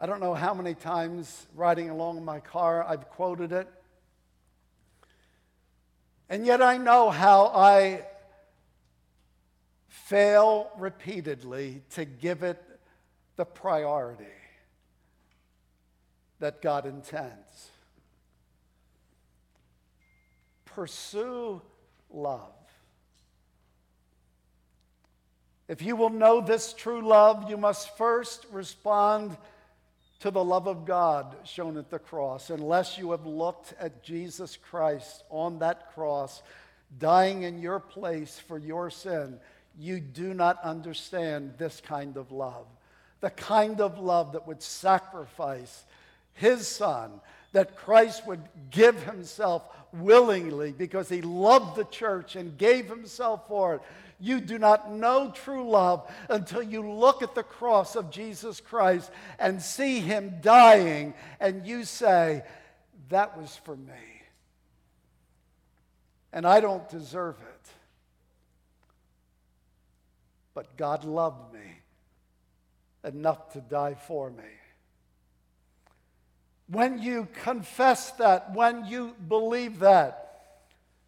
I 0.00 0.06
don't 0.06 0.20
know 0.20 0.34
how 0.34 0.52
many 0.52 0.74
times 0.74 1.46
riding 1.54 1.88
along 1.88 2.18
in 2.18 2.24
my 2.24 2.40
car 2.40 2.84
I've 2.86 3.08
quoted 3.10 3.52
it. 3.52 3.68
And 6.28 6.44
yet 6.44 6.60
I 6.60 6.76
know 6.76 7.10
how 7.10 7.46
I 7.46 8.04
fail 9.88 10.70
repeatedly 10.78 11.82
to 11.90 12.04
give 12.04 12.42
it 12.42 12.62
the 13.36 13.44
priority 13.44 14.24
that 16.42 16.60
God 16.60 16.86
intends. 16.86 17.70
Pursue 20.64 21.62
love. 22.10 22.52
If 25.68 25.82
you 25.82 25.94
will 25.94 26.10
know 26.10 26.40
this 26.40 26.72
true 26.72 27.00
love, 27.00 27.48
you 27.48 27.56
must 27.56 27.96
first 27.96 28.44
respond 28.50 29.36
to 30.18 30.32
the 30.32 30.42
love 30.42 30.66
of 30.66 30.84
God 30.84 31.36
shown 31.44 31.76
at 31.76 31.90
the 31.90 32.00
cross. 32.00 32.50
Unless 32.50 32.98
you 32.98 33.12
have 33.12 33.24
looked 33.24 33.72
at 33.78 34.02
Jesus 34.02 34.56
Christ 34.56 35.22
on 35.30 35.60
that 35.60 35.94
cross, 35.94 36.42
dying 36.98 37.44
in 37.44 37.60
your 37.60 37.78
place 37.78 38.40
for 38.48 38.58
your 38.58 38.90
sin, 38.90 39.38
you 39.78 40.00
do 40.00 40.34
not 40.34 40.60
understand 40.64 41.54
this 41.56 41.80
kind 41.80 42.16
of 42.16 42.32
love. 42.32 42.66
The 43.20 43.30
kind 43.30 43.80
of 43.80 44.00
love 44.00 44.32
that 44.32 44.48
would 44.48 44.60
sacrifice 44.60 45.84
his 46.34 46.66
son, 46.66 47.20
that 47.52 47.76
Christ 47.76 48.26
would 48.26 48.42
give 48.70 49.02
himself 49.02 49.64
willingly 49.92 50.72
because 50.72 51.08
he 51.08 51.20
loved 51.20 51.76
the 51.76 51.84
church 51.84 52.36
and 52.36 52.56
gave 52.56 52.88
himself 52.88 53.46
for 53.46 53.76
it. 53.76 53.82
You 54.18 54.40
do 54.40 54.58
not 54.58 54.92
know 54.92 55.32
true 55.34 55.68
love 55.68 56.10
until 56.28 56.62
you 56.62 56.88
look 56.88 57.22
at 57.22 57.34
the 57.34 57.42
cross 57.42 57.96
of 57.96 58.10
Jesus 58.10 58.60
Christ 58.60 59.10
and 59.38 59.60
see 59.60 59.98
him 59.98 60.36
dying, 60.40 61.14
and 61.40 61.66
you 61.66 61.84
say, 61.84 62.44
That 63.08 63.36
was 63.36 63.56
for 63.64 63.76
me. 63.76 63.92
And 66.32 66.46
I 66.46 66.60
don't 66.60 66.88
deserve 66.88 67.36
it. 67.40 67.68
But 70.54 70.76
God 70.76 71.04
loved 71.04 71.52
me 71.52 71.60
enough 73.04 73.52
to 73.54 73.60
die 73.60 73.94
for 73.94 74.30
me. 74.30 74.44
When 76.68 77.02
you 77.02 77.28
confess 77.42 78.12
that, 78.12 78.54
when 78.54 78.86
you 78.86 79.14
believe 79.28 79.80
that, 79.80 80.22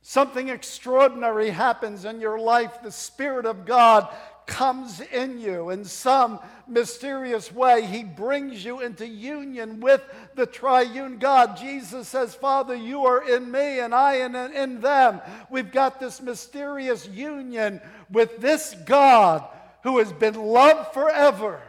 Something 0.06 0.50
extraordinary 0.50 1.48
happens 1.48 2.04
in 2.04 2.20
your 2.20 2.38
life. 2.38 2.82
The 2.82 2.92
Spirit 2.92 3.46
of 3.46 3.64
God 3.64 4.14
comes 4.46 5.00
in 5.00 5.38
you 5.38 5.70
in 5.70 5.86
some 5.86 6.40
mysterious 6.68 7.50
way. 7.50 7.86
He 7.86 8.04
brings 8.04 8.62
you 8.62 8.80
into 8.80 9.06
union 9.08 9.80
with 9.80 10.02
the 10.34 10.44
triune 10.44 11.16
God. 11.16 11.56
Jesus 11.56 12.06
says, 12.06 12.34
Father, 12.34 12.74
you 12.74 13.06
are 13.06 13.26
in 13.26 13.50
me 13.50 13.80
and 13.80 13.94
I 13.94 14.16
am 14.16 14.36
in 14.36 14.82
them. 14.82 15.22
We've 15.48 15.72
got 15.72 15.98
this 15.98 16.20
mysterious 16.20 17.08
union 17.08 17.80
with 18.10 18.42
this 18.42 18.76
God 18.84 19.42
who 19.84 19.96
has 20.00 20.12
been 20.12 20.34
loved 20.34 20.92
forever 20.92 21.62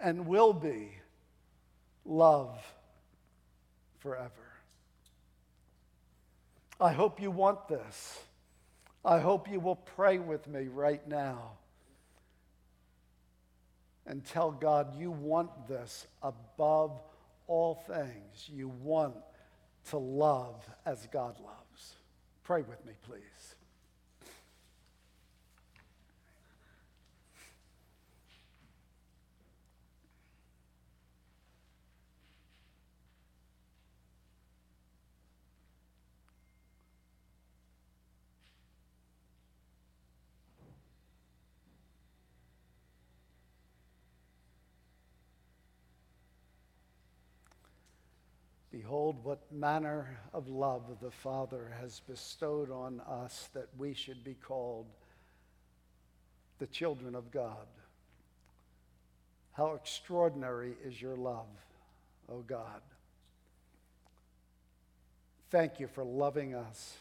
and 0.00 0.26
will 0.26 0.52
be 0.52 0.95
love 2.06 2.58
forever. 3.98 4.30
I 6.80 6.92
hope 6.92 7.20
you 7.20 7.30
want 7.30 7.68
this. 7.68 8.20
I 9.04 9.18
hope 9.18 9.50
you 9.50 9.60
will 9.60 9.76
pray 9.76 10.18
with 10.18 10.46
me 10.46 10.68
right 10.68 11.06
now 11.06 11.52
and 14.06 14.24
tell 14.24 14.50
God 14.50 14.94
you 14.98 15.10
want 15.10 15.68
this 15.68 16.06
above 16.22 17.00
all 17.46 17.82
things. 17.86 18.48
You 18.52 18.68
want 18.68 19.14
to 19.90 19.98
love 19.98 20.68
as 20.84 21.06
God 21.12 21.38
loves. 21.40 21.94
Pray 22.44 22.62
with 22.62 22.84
me, 22.84 22.92
please. 23.02 23.22
Behold, 48.76 49.16
what 49.24 49.40
manner 49.50 50.18
of 50.34 50.48
love 50.48 50.82
the 51.00 51.10
Father 51.10 51.72
has 51.80 52.00
bestowed 52.00 52.70
on 52.70 53.00
us 53.08 53.48
that 53.54 53.68
we 53.78 53.94
should 53.94 54.22
be 54.22 54.34
called 54.34 54.84
the 56.58 56.66
children 56.66 57.14
of 57.14 57.30
God. 57.30 57.66
How 59.52 59.72
extraordinary 59.72 60.74
is 60.84 61.00
your 61.00 61.16
love, 61.16 61.46
O 62.30 62.40
God. 62.40 62.82
Thank 65.50 65.80
you 65.80 65.86
for 65.86 66.04
loving 66.04 66.54
us. 66.54 66.98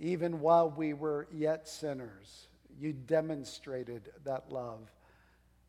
Even 0.00 0.40
while 0.40 0.70
we 0.70 0.94
were 0.94 1.26
yet 1.30 1.68
sinners, 1.68 2.46
you 2.80 2.94
demonstrated 2.94 4.10
that 4.24 4.50
love 4.50 4.80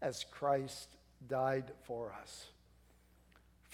as 0.01 0.25
Christ 0.31 0.87
died 1.27 1.65
for 1.83 2.13
us. 2.21 2.45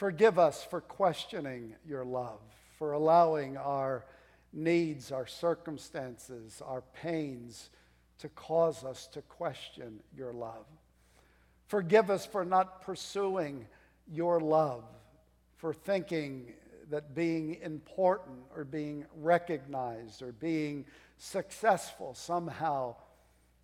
Forgive 0.04 0.38
us 0.38 0.62
for 0.62 0.82
questioning 0.82 1.76
your 1.88 2.04
love, 2.04 2.42
for 2.78 2.92
allowing 2.92 3.56
our 3.56 4.04
needs, 4.52 5.14
our 5.14 5.26
circumstances, 5.26 6.62
our 6.66 6.82
pains 6.94 7.70
to 8.18 8.28
cause 8.28 8.84
us 8.84 9.08
to 9.14 9.22
question 9.22 10.02
your 10.14 10.34
love. 10.34 10.66
Forgive 11.68 12.10
us 12.10 12.26
for 12.26 12.44
not 12.44 12.82
pursuing 12.82 13.66
your 14.12 14.42
love, 14.42 14.84
for 15.56 15.74
thinking 15.74 16.52
that 16.90 17.16
being 17.16 17.62
important 17.62 18.40
or 18.58 18.66
being 18.66 19.06
recognized 19.22 20.22
or 20.22 20.34
being 20.34 20.84
successful 21.18 22.14
somehow 22.14 22.94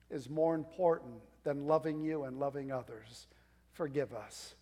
is 0.09 0.29
more 0.29 0.55
important 0.55 1.15
than 1.43 1.67
loving 1.67 1.99
you 1.99 2.23
and 2.23 2.39
loving 2.39 2.71
others. 2.71 3.27
Forgive 3.73 4.13
us. 4.13 4.55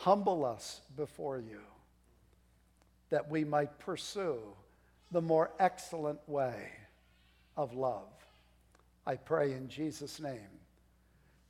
Humble 0.00 0.44
us 0.44 0.80
before 0.96 1.38
you 1.38 1.60
that 3.10 3.30
we 3.30 3.44
might 3.44 3.78
pursue 3.78 4.38
the 5.10 5.22
more 5.22 5.50
excellent 5.58 6.20
way 6.28 6.70
of 7.56 7.74
love. 7.74 8.12
I 9.06 9.16
pray 9.16 9.52
in 9.52 9.68
Jesus' 9.68 10.20
name, 10.20 10.60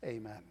amen. 0.05 0.43